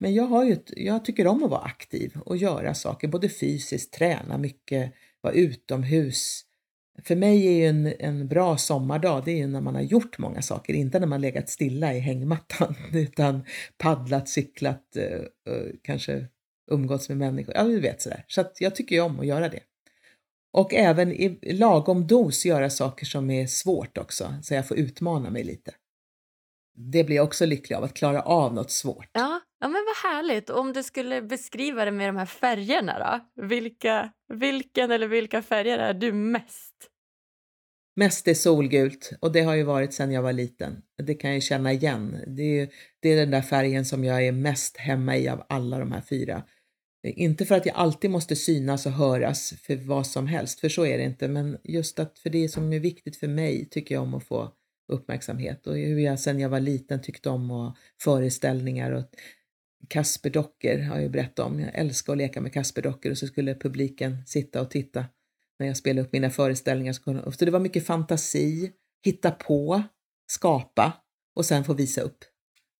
[0.00, 3.92] Men jag, har ju, jag tycker om att vara aktiv och göra saker, både fysiskt,
[3.92, 6.44] träna mycket, vara utomhus,
[7.04, 10.18] för mig är ju en, en bra sommardag, det är ju när man har gjort
[10.18, 13.44] många saker, inte när man legat stilla i hängmattan, utan
[13.78, 15.04] paddlat, cyklat, eh,
[15.54, 16.26] eh, kanske
[16.70, 18.24] umgåtts med människor, ja du vet sådär.
[18.28, 19.60] Så att jag tycker ju om att göra det.
[20.52, 25.30] Och även i lagom dos göra saker som är svårt också, så jag får utmana
[25.30, 25.74] mig lite.
[26.74, 29.10] Det blir jag också lycklig av, att klara av något svårt.
[29.12, 30.50] Ja, ja men vad härligt.
[30.50, 33.42] Om du skulle beskriva det med de här färgerna då?
[33.42, 36.74] Vilka, vilken eller vilka färger är du mest?
[37.96, 40.82] Mest är solgult och det har ju varit sedan jag var liten.
[41.02, 42.24] Det kan jag känna igen.
[42.26, 42.68] Det är,
[43.00, 46.00] det är den där färgen som jag är mest hemma i av alla de här
[46.00, 46.42] fyra.
[47.02, 50.86] Inte för att jag alltid måste synas och höras för vad som helst, för så
[50.86, 54.02] är det inte, men just att för det som är viktigt för mig tycker jag
[54.02, 54.52] om att få
[54.92, 59.04] uppmärksamhet och hur jag sedan jag var liten tyckte om och föreställningar och
[59.88, 61.60] Kasperdockor har jag ju berättat om.
[61.60, 65.04] Jag älskar att leka med Kasperdockor och så skulle publiken sitta och titta
[65.58, 66.92] när jag spelade upp mina föreställningar.
[67.32, 68.72] Så det var mycket fantasi,
[69.04, 69.82] hitta på,
[70.30, 70.92] skapa
[71.36, 72.18] och sen få visa upp.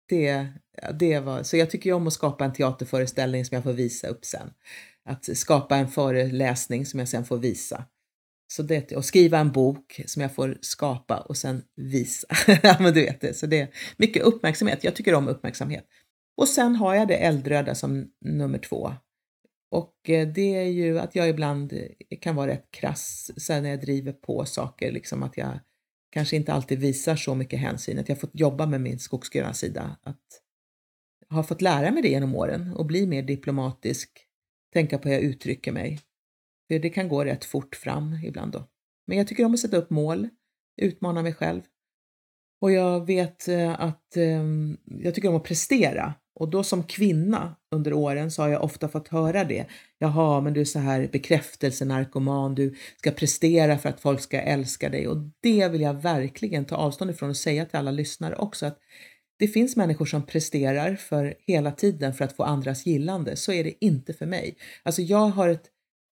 [0.09, 0.47] Det,
[0.99, 4.09] det var, så jag tycker ju om att skapa en teaterföreställning som jag får visa
[4.09, 4.51] upp sen.
[5.05, 7.85] Att skapa en föreläsning som jag sen får visa.
[8.53, 12.27] Så det, och skriva en bok som jag får skapa och sen visa.
[12.81, 13.35] men du vet det.
[13.35, 14.85] Så det är mycket uppmärksamhet.
[14.85, 15.85] Jag tycker om uppmärksamhet.
[16.39, 18.93] Och sen har jag det eldröda som nummer två.
[19.71, 23.71] Och eh, det är ju att jag ibland eh, kan vara rätt krass sen när
[23.71, 25.59] jag driver på saker, liksom att jag
[26.11, 29.97] kanske inte alltid visar så mycket hänsyn, att jag fått jobba med min skogsgröna sida,
[30.03, 30.43] att
[31.29, 34.27] jag har fått lära mig det genom åren och bli mer diplomatisk,
[34.73, 36.01] tänka på hur jag uttrycker mig.
[36.69, 38.65] För det kan gå rätt fort fram ibland då.
[39.07, 40.29] Men jag tycker om att sätta upp mål,
[40.83, 41.63] utmana mig själv.
[42.61, 47.57] Och jag vet eh, att ehm, jag tycker om att prestera och då som kvinna
[47.71, 49.67] under åren så har jag ofta fått höra det.
[49.99, 54.89] Jaha, men du är så här bekräftelsenarkoman, du ska prestera för att folk ska älska
[54.89, 55.09] dig.
[55.09, 58.79] Och det vill jag verkligen ta avstånd ifrån och säga till alla lyssnare också att
[59.39, 63.37] det finns människor som presterar för hela tiden för att få andras gillande.
[63.37, 64.57] Så är det inte för mig.
[64.83, 65.65] Alltså jag har, ett,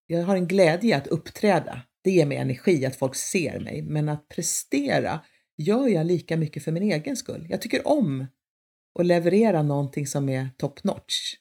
[0.07, 1.81] jag har en glädje att uppträda.
[2.05, 3.83] Det ger mig energi att folk ser mig.
[3.83, 5.20] Men att prestera
[5.59, 7.47] gör jag lika mycket för min egen skull.
[7.51, 8.27] Jag tycker om
[8.97, 11.35] och leverera någonting som är top notch.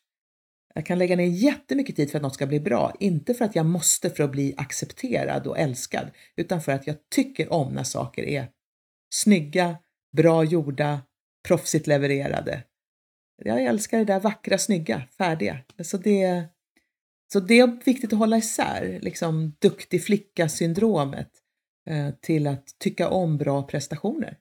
[0.74, 3.56] Jag kan lägga ner jättemycket tid för att något ska bli bra, inte för att
[3.56, 7.84] jag måste för att bli accepterad och älskad, utan för att jag tycker om när
[7.84, 8.50] saker är
[9.14, 9.78] snygga,
[10.18, 11.02] bra gjorda,
[11.48, 12.64] proffsigt levererade.
[13.44, 15.58] Jag älskar det där vackra, snygga, färdiga.
[15.84, 16.44] Så det,
[17.34, 21.30] så det är viktigt att hålla isär, liksom duktig flicka-syndromet
[21.90, 24.38] eh, till att tycka om bra prestationer.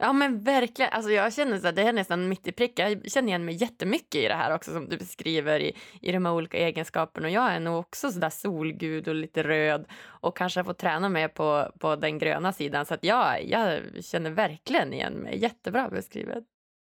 [0.00, 2.78] Ja men verkligen, alltså jag känner att det är nästan mitt i prick.
[2.78, 6.26] Jag känner igen mig jättemycket i det här också som du beskriver i, i de
[6.26, 7.26] här olika egenskaperna.
[7.26, 11.28] Och jag är nog också sådär solgud och lite röd och kanske får träna mig
[11.28, 12.86] på, på den gröna sidan.
[12.86, 15.38] Så att ja, jag känner verkligen igen mig.
[15.38, 16.44] Jättebra beskrivet.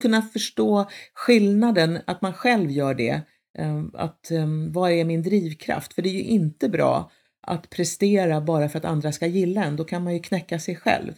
[0.03, 3.21] Kunna förstå skillnaden, att man själv gör det
[3.59, 5.95] eh, att, eh, vad är min drivkraft?
[5.95, 7.11] För det är ju inte bra
[7.47, 9.77] att prestera bara för att andra ska gilla en.
[9.77, 11.13] Då kan man ju knäcka sig själv.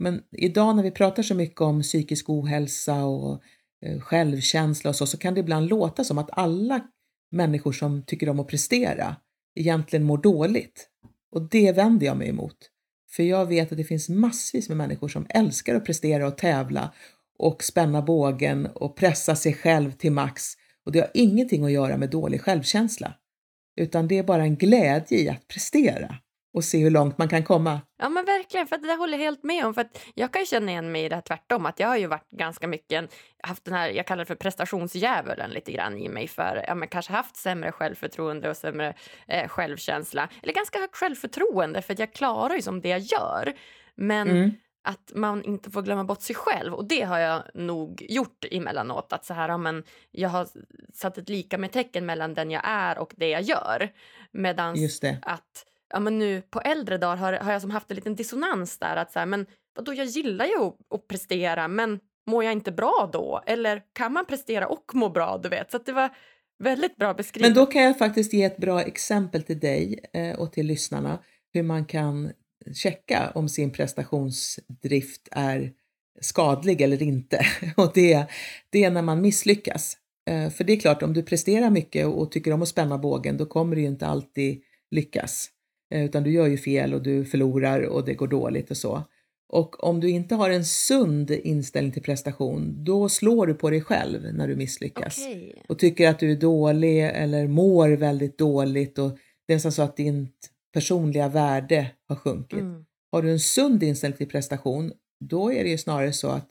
[0.00, 3.42] Men idag när vi pratar så mycket om psykisk ohälsa och
[3.86, 6.80] eh, självkänsla och så, så kan det ibland låta som att alla
[7.30, 9.16] människor som tycker om att prestera
[9.54, 10.88] egentligen mår dåligt.
[11.32, 12.56] Och det vänder jag mig emot.
[13.10, 16.92] För jag vet att det finns massvis med människor som älskar att prestera och tävla
[17.38, 20.44] och spänna bågen och pressa sig själv till max.
[20.84, 23.14] Och det har ingenting att göra med dålig självkänsla,
[23.76, 26.18] utan det är bara en glädje i att prestera
[26.54, 27.80] och se hur långt man kan komma.
[27.98, 29.74] Ja men verkligen, för det håller jag helt med om.
[29.74, 31.66] För att jag kan känna igen mig i det här tvärtom.
[31.66, 35.50] Att jag har ju varit ganska mycket, haft den här, jag kallar det för prestationsdjävulen
[35.50, 36.28] lite grann i mig.
[36.28, 38.94] För ja, men kanske haft sämre självförtroende och sämre
[39.28, 40.28] eh, självkänsla.
[40.42, 43.54] Eller ganska högt självförtroende för jag klarar ju som det jag gör.
[43.94, 44.50] Men mm.
[44.84, 46.74] att man inte får glömma bort sig själv.
[46.74, 49.12] Och det har jag nog gjort emellanåt.
[49.12, 50.48] Att så här, ja, men jag har
[50.94, 53.88] satt ett lika med tecken mellan den jag är och det jag gör.
[54.32, 54.76] Medan
[55.22, 58.78] att ja, men nu på äldre dagar har, har jag som haft en liten dissonans
[58.78, 58.96] där.
[58.96, 62.72] att så här, men vadå, Jag gillar ju att, att, prestera, men mår jag inte
[62.72, 63.42] bra då?
[63.46, 65.40] Eller kan man prestera och må bra?
[65.42, 65.70] du vet?
[65.70, 66.10] Så det var
[66.58, 67.48] väldigt bra beskrivet.
[67.48, 71.18] Men då kan jag faktiskt ge ett bra exempel till dig eh, och till lyssnarna
[71.52, 72.32] hur man kan
[72.74, 75.72] checka om sin prestationsdrift är
[76.20, 77.40] skadlig eller inte.
[77.76, 78.26] Och det,
[78.70, 79.96] det är när man misslyckas.
[80.30, 83.36] Eh, för det är klart, om du presterar mycket och tycker om att spänna bågen,
[83.36, 85.50] då kommer du ju inte alltid lyckas.
[85.90, 89.02] Eh, utan du gör ju fel och du förlorar och det går dåligt och så.
[89.48, 93.80] Och om du inte har en sund inställning till prestation, då slår du på dig
[93.80, 95.18] själv när du misslyckas.
[95.18, 95.52] Okay.
[95.68, 99.10] Och tycker att du är dålig eller mår väldigt dåligt och
[99.46, 102.60] det är nästan så att ditt personliga värde har sjunkit.
[102.60, 102.84] Mm.
[103.12, 106.48] Har du en sund inställning till prestation, då är det ju snarare så att,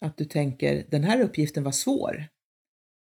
[0.00, 2.24] att du tänker den här uppgiften var svår.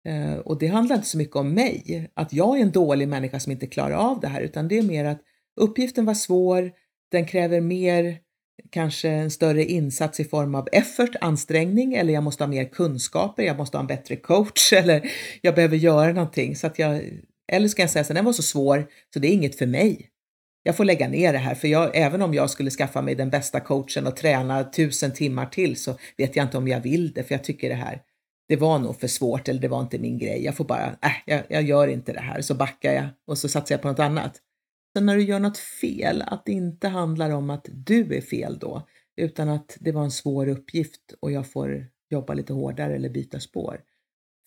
[0.07, 3.39] Eh, och det handlar inte så mycket om mig, att jag är en dålig människa
[3.39, 5.21] som inte klarar av det här, utan det är mer att
[5.55, 6.71] Uppgiften var svår,
[7.11, 8.17] den kräver mer,
[8.69, 13.43] kanske en större insats i form av effort, ansträngning eller jag måste ha mer kunskaper,
[13.43, 16.55] jag måste ha en bättre coach eller jag behöver göra någonting.
[16.55, 17.01] Så att jag,
[17.51, 20.09] eller ska jag säga så den var så svår så det är inget för mig.
[20.63, 23.29] Jag får lägga ner det här för jag, även om jag skulle skaffa mig den
[23.29, 27.23] bästa coachen och träna tusen timmar till så vet jag inte om jag vill det
[27.23, 28.01] för jag tycker det här
[28.47, 30.45] det var nog för svårt eller det var inte min grej.
[30.45, 32.41] Jag får bara, äh, jag, jag gör inte det här.
[32.41, 34.39] Så backar jag och så satsar jag på något annat.
[34.93, 38.59] Så när du gör något fel, att det inte handlar om att du är fel
[38.59, 43.09] då, utan att det var en svår uppgift och jag får jobba lite hårdare eller
[43.09, 43.81] byta spår.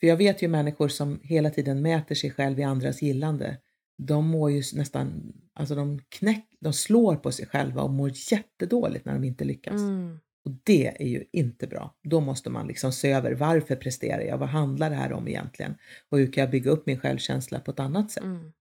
[0.01, 3.59] För jag vet ju människor som hela tiden mäter sig själv i andras gillande.
[3.99, 9.05] De mår ju nästan, alltså de knäck, de slår på sig själva och mår jättedåligt
[9.05, 9.80] när de inte lyckas.
[9.80, 10.18] Mm.
[10.44, 11.94] Och det är ju inte bra.
[12.03, 14.38] Då måste man liksom se över varför presterar jag?
[14.38, 15.74] Vad handlar det här om egentligen?
[16.09, 18.24] Och hur kan jag bygga upp min självkänsla på ett annat sätt?
[18.24, 18.53] Mm.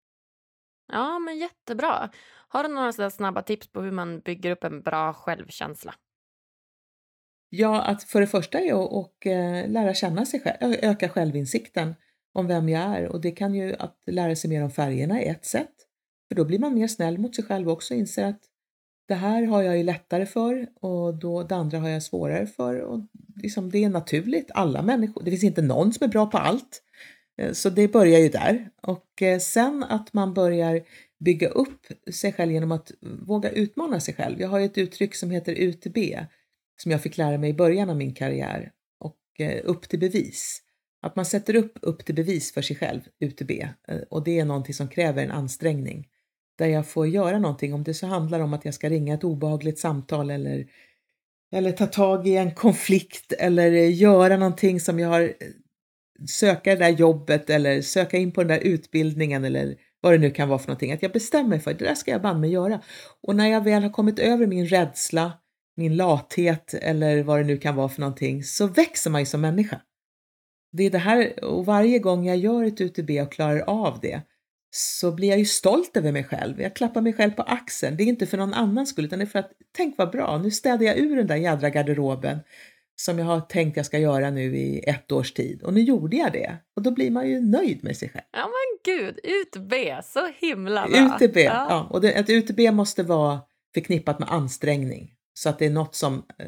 [0.88, 2.10] Ja, men jättebra.
[2.48, 5.96] Har du några snabba tips på hur man bygger upp en bra självkänsla?
[7.50, 11.96] Ja, att för det första är att och, eh, lära känna sig själv, öka självinsikten
[12.34, 15.32] om vem jag är och det kan ju att lära sig mer om färgerna är
[15.32, 15.74] ett sätt.
[16.28, 18.42] För då blir man mer snäll mot sig själv också och inser att
[19.08, 22.80] det här har jag ju lättare för och då, det andra har jag svårare för.
[22.80, 23.00] Och
[23.36, 26.82] liksom, det är naturligt, alla människor, det finns inte någon som är bra på allt.
[27.38, 28.70] Eh, så det börjar ju där.
[28.82, 30.82] Och eh, sen att man börjar
[31.20, 34.42] bygga upp sig själv genom att våga utmana sig själv.
[34.42, 35.98] Jag har ju ett uttryck som heter UTB
[36.82, 40.62] som jag fick lära mig i början av min karriär och eh, upp till bevis.
[41.02, 43.52] Att man sätter upp upp till bevis för sig själv, UTB,
[44.10, 46.08] och det är någonting som kräver en ansträngning.
[46.58, 49.24] Där jag får göra någonting, om det så handlar om att jag ska ringa ett
[49.24, 50.68] obehagligt samtal eller,
[51.52, 55.34] eller ta tag i en konflikt eller göra någonting som jag har
[56.28, 60.32] söka det där jobbet eller söka in på den där utbildningen eller vad det nu
[60.32, 60.92] kan vara för någonting.
[60.92, 62.82] Att jag bestämmer mig för att det där ska jag banne mig göra.
[63.24, 65.34] Och när jag väl har kommit över min rädsla,
[65.78, 69.42] min lathet eller vad det nu kan vara för någonting så växer man ju som
[69.42, 69.82] människa.
[70.72, 74.22] Det är det här och varje gång jag gör ett UTB och klarar av det
[74.78, 76.62] så blir jag ju stolt över mig själv.
[76.62, 77.98] Jag klappar mig själv på axeln.
[77.98, 80.38] Det är inte för någon annans skull utan det är för att tänk vad bra,
[80.38, 82.40] nu städar jag ur den där jädra garderoben
[82.96, 85.64] som jag har tänkt jag ska göra nu i ett års tid.
[85.64, 86.58] Och nu gjorde jag det.
[86.76, 88.26] Och då blir man ju nöjd med sig själv.
[88.32, 89.74] Ja men gud, UTB,
[90.04, 91.18] så himla bra.
[91.22, 91.68] UTB, ja.
[91.70, 91.88] ja.
[91.90, 93.40] Och det, ett UTB måste vara
[93.74, 95.12] förknippat med ansträngning.
[95.34, 96.48] Så att det är något som eh,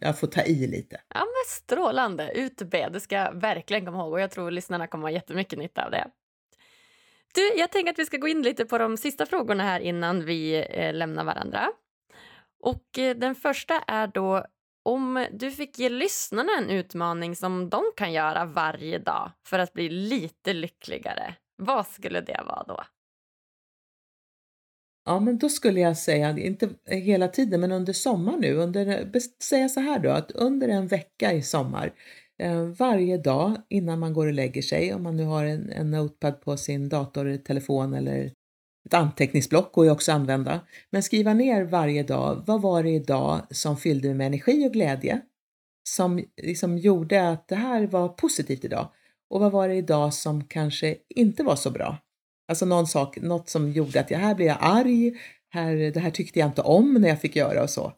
[0.00, 1.00] jag får ta i lite.
[1.14, 4.12] Ja men strålande, UTB, det ska jag verkligen komma ihåg.
[4.12, 6.10] Och jag tror lyssnarna kommer ha jättemycket nytta av det.
[7.34, 10.24] Du, jag tänker att vi ska gå in lite på de sista frågorna här innan
[10.24, 11.68] vi eh, lämnar varandra.
[12.60, 14.46] Och eh, den första är då
[14.82, 19.72] om du fick ge lyssnarna en utmaning som de kan göra varje dag för att
[19.72, 22.82] bli lite lyckligare, vad skulle det vara då?
[25.04, 29.12] Ja, men då skulle jag säga, inte hela tiden, men under sommar nu, under,
[29.42, 31.92] säga så här då, att under en vecka i sommar,
[32.38, 35.90] eh, varje dag innan man går och lägger sig, om man nu har en, en
[35.90, 38.32] notepad på sin dator, telefon eller
[38.86, 40.60] ett anteckningsblock går ju också att använda,
[40.90, 44.72] men skriva ner varje dag, vad var det idag som fyllde mig med energi och
[44.72, 45.20] glädje?
[45.82, 48.88] Som liksom gjorde att det här var positivt idag.
[49.30, 51.98] Och vad var det idag som kanske inte var så bra?
[52.48, 55.12] Alltså någon sak, något som gjorde att jag, här blev jag arg,
[55.50, 57.92] här, det här tyckte jag inte om när jag fick göra och så.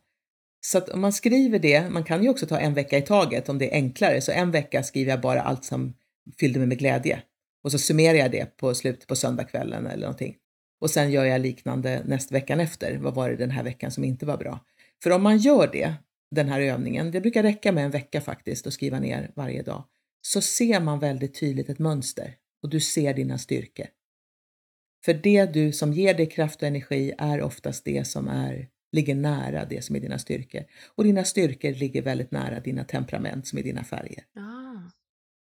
[0.67, 3.49] Så att om man skriver det, man kan ju också ta en vecka i taget
[3.49, 5.95] om det är enklare, så en vecka skriver jag bara allt som
[6.41, 7.23] fyllde mig med glädje.
[7.65, 10.37] Och så summerar jag det på slutet på söndagskvällen eller någonting.
[10.83, 12.97] Och sen gör jag liknande nästa veckan efter.
[12.97, 14.61] Vad var det den här veckan som inte var bra?
[15.03, 15.95] För om man gör det,
[16.31, 19.85] den här övningen, det brukar räcka med en vecka faktiskt och skriva ner varje dag,
[20.23, 23.87] så ser man väldigt tydligt ett mönster och du ser dina styrkor.
[25.05, 29.15] För det du som ger dig kraft och energi är oftast det som är, ligger
[29.15, 30.63] nära det som är dina styrkor.
[30.95, 34.25] Och dina styrkor ligger väldigt nära dina temperament som är dina färger.
[34.37, 34.91] Ah.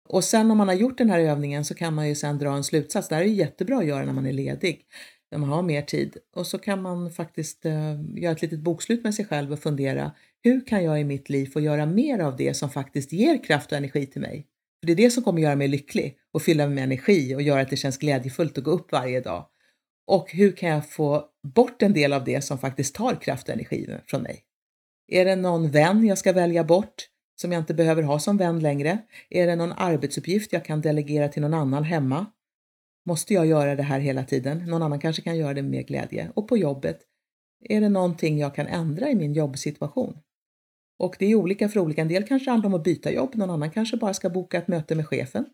[0.09, 2.57] Och sen om man har gjort den här övningen så kan man ju sen dra
[2.57, 3.09] en slutsats.
[3.09, 4.85] Det här är jättebra att göra när man är ledig,
[5.31, 6.17] när man har mer tid.
[6.37, 10.13] Och så kan man faktiskt eh, göra ett litet bokslut med sig själv och fundera
[10.43, 13.73] hur kan jag i mitt liv få göra mer av det som faktiskt ger kraft
[13.73, 14.47] och energi till mig?
[14.81, 17.43] För det är det som kommer göra mig lycklig och fylla mig med energi och
[17.43, 19.47] göra att det känns glädjefullt att gå upp varje dag.
[20.07, 21.25] Och hur kan jag få
[21.55, 24.43] bort en del av det som faktiskt tar kraft och energi från mig?
[25.09, 27.09] Är det någon vän jag ska välja bort
[27.41, 28.99] som jag inte behöver ha som vän längre?
[29.31, 32.27] Är det någon arbetsuppgift jag kan delegera till någon annan hemma?
[33.09, 34.59] Måste jag göra det här hela tiden?
[34.59, 36.31] Någon annan kanske kan göra det med glädje.
[36.35, 37.01] Och på jobbet,
[37.69, 40.19] är det någonting jag kan ändra i min jobbsituation?
[40.99, 42.03] Och det är olika för olika.
[42.03, 44.69] En del kanske handlar om att byta jobb, någon annan kanske bara ska boka ett
[44.69, 45.47] möte med chefen.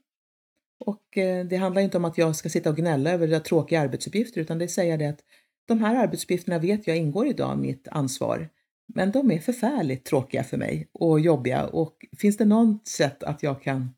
[0.84, 3.80] Och eh, det handlar inte om att jag ska sitta och gnälla över det tråkiga
[3.80, 5.20] arbetsuppgifter, utan det säger det att
[5.68, 8.48] de här arbetsuppgifterna vet jag ingår idag i mitt ansvar.
[8.94, 13.42] Men de är förfärligt tråkiga för mig och jobbiga och finns det något sätt att
[13.42, 13.94] jag kan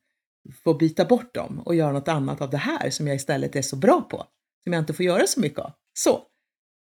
[0.65, 3.63] få byta bort dem och göra något annat av det här som jag istället är
[3.63, 4.25] så bra på,
[4.65, 5.73] som jag inte får göra så mycket av.
[5.93, 6.23] Så,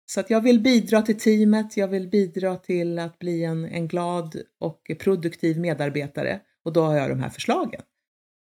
[0.05, 3.87] så att jag vill bidra till teamet, jag vill bidra till att bli en, en
[3.87, 7.81] glad och produktiv medarbetare och då har jag de här förslagen.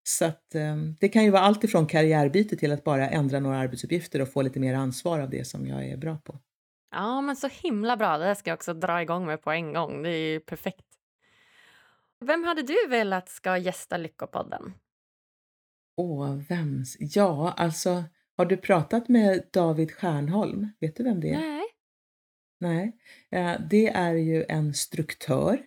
[0.03, 3.57] Så att, eh, det kan ju vara allt ifrån karriärbyte till att bara ändra några
[3.57, 6.39] arbetsuppgifter och få lite mer ansvar av det som jag är bra på.
[6.91, 8.17] Ja, men så himla bra.
[8.17, 10.03] Det ska jag också dra igång med på en gång.
[10.03, 10.85] Det är ju perfekt.
[12.19, 14.73] Vem hade du velat ska gästa Lyckopodden?
[15.97, 16.97] Åh, vems?
[16.99, 18.03] Ja, alltså
[18.37, 20.67] har du pratat med David Stjärnholm?
[20.79, 21.39] Vet du vem det är?
[21.39, 21.63] Nej.
[22.59, 22.97] Nej.
[23.69, 25.59] Det är ju en struktör.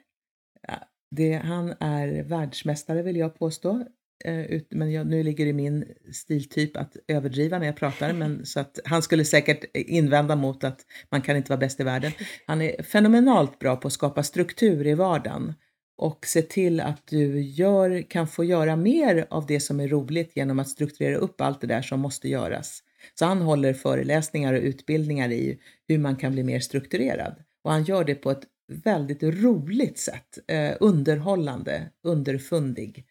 [1.10, 3.84] Det, han är världsmästare vill jag påstå.
[4.24, 8.46] Eh, men jag, nu ligger det i min stiltyp att överdriva när jag pratar, men
[8.46, 12.12] så att han skulle säkert invända mot att man kan inte vara bäst i världen.
[12.46, 15.54] Han är fenomenalt bra på att skapa struktur i vardagen
[15.98, 20.36] och se till att du gör, kan få göra mer av det som är roligt
[20.36, 22.82] genom att strukturera upp allt det där som måste göras.
[23.14, 27.34] Så han håller föreläsningar och utbildningar i hur man kan bli mer strukturerad.
[27.64, 28.44] Och han gör det på ett
[28.84, 33.06] väldigt roligt sätt, eh, underhållande, underfundig.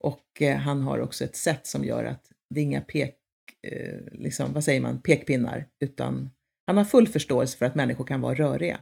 [0.00, 3.16] Och eh, han har också ett sätt som gör att det är inga pek,
[3.62, 6.30] eh, liksom, vad säger man, pekpinnar, utan
[6.66, 8.80] han har full förståelse för att människor kan vara röriga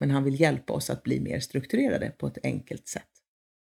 [0.00, 3.08] men han vill hjälpa oss att bli mer strukturerade på ett enkelt sätt.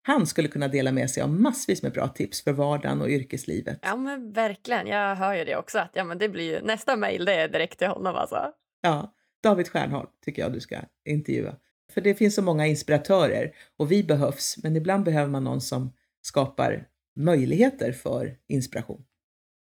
[0.03, 3.79] Han skulle kunna dela med sig av massvis med bra tips för vardagen och yrkeslivet.
[3.83, 5.79] Ja men verkligen, jag hör ju det också.
[5.79, 8.53] Att, ja, men det blir nästa mejl det är direkt till honom alltså.
[8.81, 11.57] Ja, David Stjernholm tycker jag du ska intervjua.
[11.93, 15.93] För det finns så många inspiratörer och vi behövs, men ibland behöver man någon som
[16.23, 19.05] skapar möjligheter för inspiration.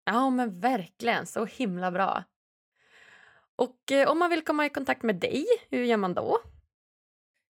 [0.06, 2.24] Ja men verkligen, så himla bra.
[3.56, 6.38] Och eh, om man vill komma i kontakt med dig, hur gör man då?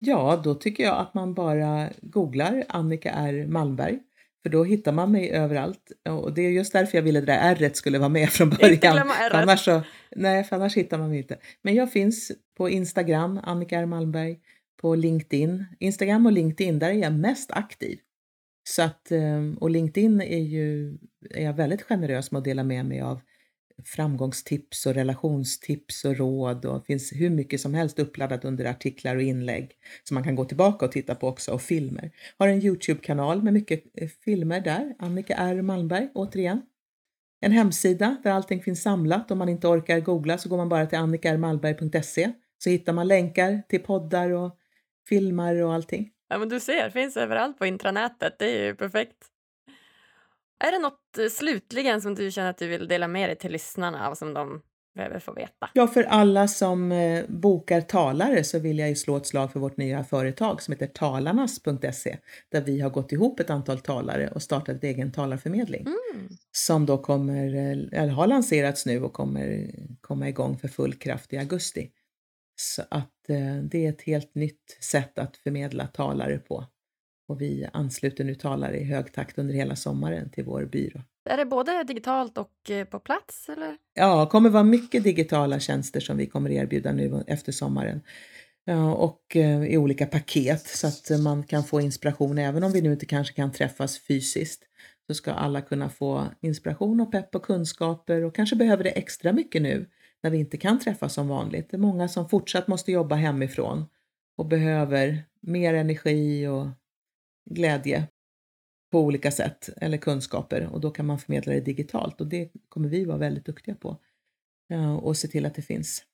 [0.03, 3.99] Ja, då tycker jag att man bara googlar Annika R Malmberg.
[4.43, 5.91] För då hittar man mig överallt.
[6.09, 8.49] Och det är just därför jag ville att det där R skulle vara med från
[8.49, 8.73] början.
[8.73, 9.81] Inte glömma annars, så,
[10.15, 11.37] nej, för annars hittar man mig inte.
[11.61, 14.37] Men jag finns på Instagram, Annika R Malmberg,
[14.81, 15.65] på LinkedIn.
[15.79, 17.99] Instagram och LinkedIn, där är jag mest aktiv.
[18.69, 20.97] Så att, ehm, och LinkedIn är ju
[21.29, 23.21] är jag väldigt generös med att dela med mig av
[23.85, 29.15] framgångstips och relationstips och råd och det finns hur mycket som helst uppladdat under artiklar
[29.15, 29.71] och inlägg
[30.03, 32.11] som man kan gå tillbaka och titta på också och filmer.
[32.37, 36.61] Har en Youtube-kanal med mycket eh, filmer där, Annika R Malmberg återigen.
[37.41, 39.31] En hemsida där allting finns samlat.
[39.31, 43.61] Om man inte orkar googla så går man bara till annikarmalmberg.se så hittar man länkar
[43.69, 44.57] till poddar och
[45.09, 46.11] filmer och allting.
[46.29, 48.35] Ja, men du ser, finns överallt på intranätet.
[48.39, 49.30] Det är ju perfekt.
[50.63, 53.51] Är det något eh, slutligen som du känner att du vill dela med dig till
[53.51, 54.61] lyssnarna av som de
[54.95, 55.69] behöver få veta?
[55.73, 59.59] Ja, för alla som eh, bokar talare så vill jag ju slå ett slag för
[59.59, 62.17] vårt nya företag som heter talarnas.se
[62.51, 66.27] där vi har gått ihop ett antal talare och startat ett egen talarförmedling Mm.
[66.51, 71.33] som då kommer, eh, eller har lanserats nu och kommer komma igång för full kraft
[71.33, 71.91] i augusti.
[72.55, 76.65] Så att eh, det är ett helt nytt sätt att förmedla talare på.
[77.31, 81.01] Och vi ansluter nu talare i hög takt under hela sommaren till vår byrå.
[81.29, 83.49] Är det både digitalt och eh, på plats?
[83.49, 83.77] Eller?
[83.93, 88.01] Ja, det kommer vara mycket digitala tjänster som vi kommer erbjuda nu efter sommaren.
[88.95, 92.91] Och eh, i olika paket så att man kan få inspiration även om vi nu
[92.91, 94.63] inte kanske kan träffas fysiskt.
[95.07, 99.33] Så ska alla kunna få inspiration och pepp och kunskaper och kanske behöver det extra
[99.33, 99.89] mycket nu
[100.23, 101.69] när vi inte kan träffas som vanligt.
[101.69, 103.85] Det är många som fortsatt måste jobba hemifrån
[104.37, 106.67] och behöver mer energi och
[107.49, 108.07] glädje
[108.91, 112.89] på olika sätt eller kunskaper och då kan man förmedla det digitalt och det kommer
[112.89, 113.97] vi vara väldigt duktiga på
[114.69, 116.05] eh, och se till att det finns.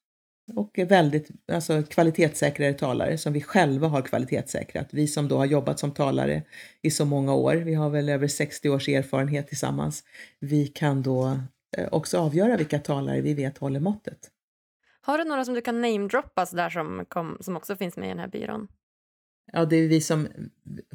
[0.55, 4.88] Och väldigt alltså, kvalitetssäkrare talare som vi själva har kvalitetssäkrat.
[4.91, 6.43] Vi som då har jobbat som talare
[6.82, 10.03] i så många år, vi har väl över 60 års erfarenhet tillsammans.
[10.39, 11.39] Vi kan då
[11.78, 14.32] eh, också avgöra vilka talare vi vet håller måttet.
[15.01, 18.09] Har du några som du kan namedroppa där som, kom, som också finns med i
[18.09, 18.67] den här byrån?
[19.54, 20.28] Ja, det är vi som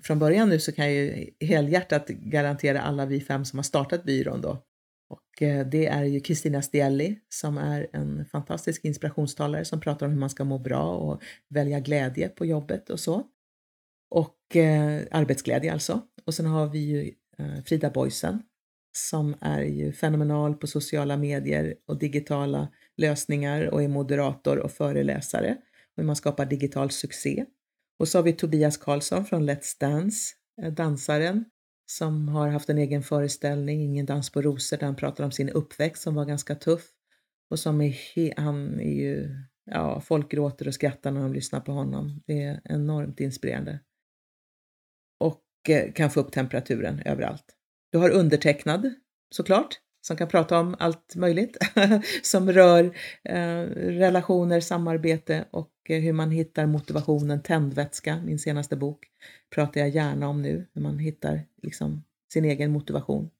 [0.02, 4.04] från början nu så kan jag ju helhjärtat garantera alla vi fem som har startat
[4.04, 4.64] byrån då.
[5.08, 10.12] Och eh, det är ju Kristina Stielli som är en fantastisk inspirationstalare som pratar om
[10.12, 13.22] hur man ska må bra och välja glädje på jobbet och så.
[14.10, 16.00] Och eh, arbetsglädje alltså.
[16.24, 18.42] Och sen har vi ju eh, Frida Boysen
[18.92, 25.56] som är ju fenomenal på sociala medier och digitala lösningar och är moderator och föreläsare
[25.96, 27.44] hur man skapar digital succé.
[28.02, 31.44] Och så har vi Tobias Karlsson från Let's Dance, eh, dansaren
[31.86, 35.48] som har haft en egen föreställning, Ingen dans på rosor, där han pratar om sin
[35.48, 36.90] uppväxt som var ganska tuff.
[37.50, 39.28] Och som är, han är ju,
[39.64, 42.22] ja, folk gråter och skrattar när de lyssnar på honom.
[42.26, 43.80] Det är enormt inspirerande.
[45.20, 47.44] Och eh, kan få upp temperaturen överallt.
[47.92, 48.94] Du har undertecknad,
[49.34, 51.56] såklart, som kan prata om allt möjligt
[52.22, 52.84] som rör
[53.24, 57.42] eh, relationer, samarbete och eh, hur man hittar motivationen.
[57.42, 59.06] Tändvätska, min senaste bok,
[59.54, 63.30] pratar jag gärna om nu, hur man hittar liksom, sin egen motivation.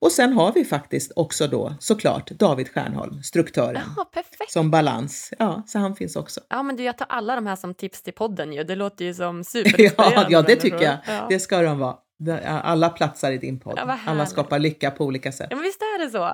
[0.00, 4.52] Och sen har vi faktiskt också då såklart David Stjernholm, struktören, Ja, perfekt.
[4.52, 5.32] som balans.
[5.38, 6.40] Ja, så han finns också.
[6.48, 8.64] Ja, men du, jag tar alla de här som tips till podden ju.
[8.64, 10.96] Det låter ju som superinspirerande Ja, ja, det tycker jag.
[11.06, 11.26] Ja.
[11.28, 11.96] Det ska de vara.
[12.44, 13.74] Alla platsar i din podd.
[13.76, 15.46] Ja, Alla skapar lycka på olika sätt.
[15.50, 16.30] Ja, men visst är det så.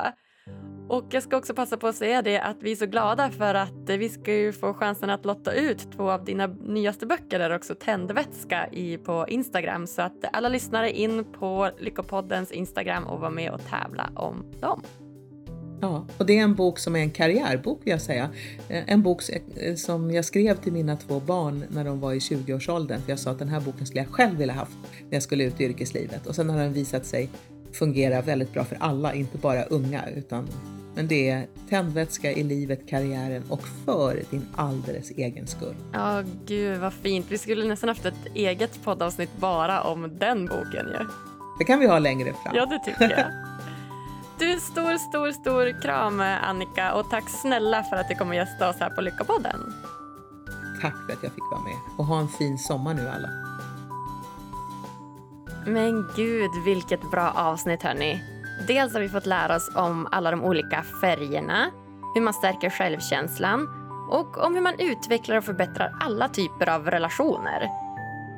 [0.88, 3.54] Och jag ska också passa på att säga det att vi är så glada för
[3.54, 7.54] att vi ska ju få chansen att lotta ut två av dina nyaste böcker där
[7.54, 9.86] också tändvätska i, på Instagram.
[9.86, 14.82] Så att alla lyssnare in på Lyckopoddens Instagram och var med och tävla om dem.
[15.80, 18.30] Ja, och det är en bok som är en karriärbok vill jag säga.
[18.68, 22.18] Eh, En bok s- som jag skrev till mina två barn när de var i
[22.18, 23.00] 20-årsåldern.
[23.02, 24.76] För jag sa att den här boken skulle jag själv vilja haft
[25.08, 26.26] när jag skulle ut i yrkeslivet.
[26.26, 27.28] Och sen har den visat sig
[27.72, 30.08] fungera väldigt bra för alla, inte bara unga.
[30.16, 30.48] Utan,
[30.94, 35.74] men det är tändvätska i livet, karriären och för din alldeles egen skull.
[35.92, 37.26] Ja, gud vad fint.
[37.28, 41.06] Vi skulle nästan haft ett eget poddavsnitt bara om den boken ju.
[41.58, 42.52] Det kan vi ha längre fram.
[42.56, 43.49] Ja, det tycker jag.
[44.40, 48.76] Du, stor, stor, stor kram Annika och tack snälla för att du kommer gästa oss
[48.80, 49.74] här på Lyckopodden.
[50.82, 51.76] Tack för att jag fick vara med.
[51.98, 53.28] Och ha en fin sommar nu alla.
[55.66, 58.22] Men gud, vilket bra avsnitt hörni.
[58.66, 61.70] Dels har vi fått lära oss om alla de olika färgerna,
[62.14, 63.68] hur man stärker självkänslan
[64.10, 67.68] och om hur man utvecklar och förbättrar alla typer av relationer.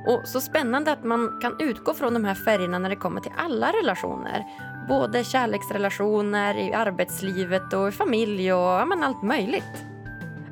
[0.07, 3.33] Och så spännande att man kan utgå från de här färgerna när det kommer till
[3.37, 4.45] alla relationer.
[4.89, 9.85] Både kärleksrelationer, i arbetslivet och i familj och ja, men allt möjligt.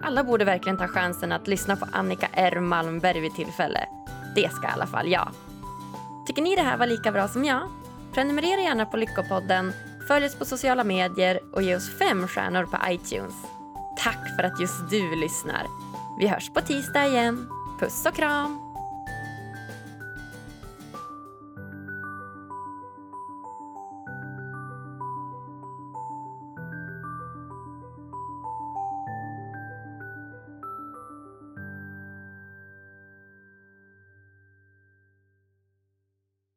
[0.02, 3.86] Alla borde verkligen ta chansen att lyssna på Annika R Malmberg vid tillfälle.
[4.34, 5.28] Det ska i alla fall jag.
[6.26, 7.62] Tycker ni det här var lika bra som jag?
[8.12, 9.72] Prenumerera gärna på Lyckopodden,
[10.08, 13.34] följ oss på sociala medier och ge oss fem stjärnor på iTunes.
[13.96, 15.66] Tack för att just du lyssnar.
[16.18, 17.48] Vi hörs på tisdag igen.
[17.80, 18.59] Puss och kram!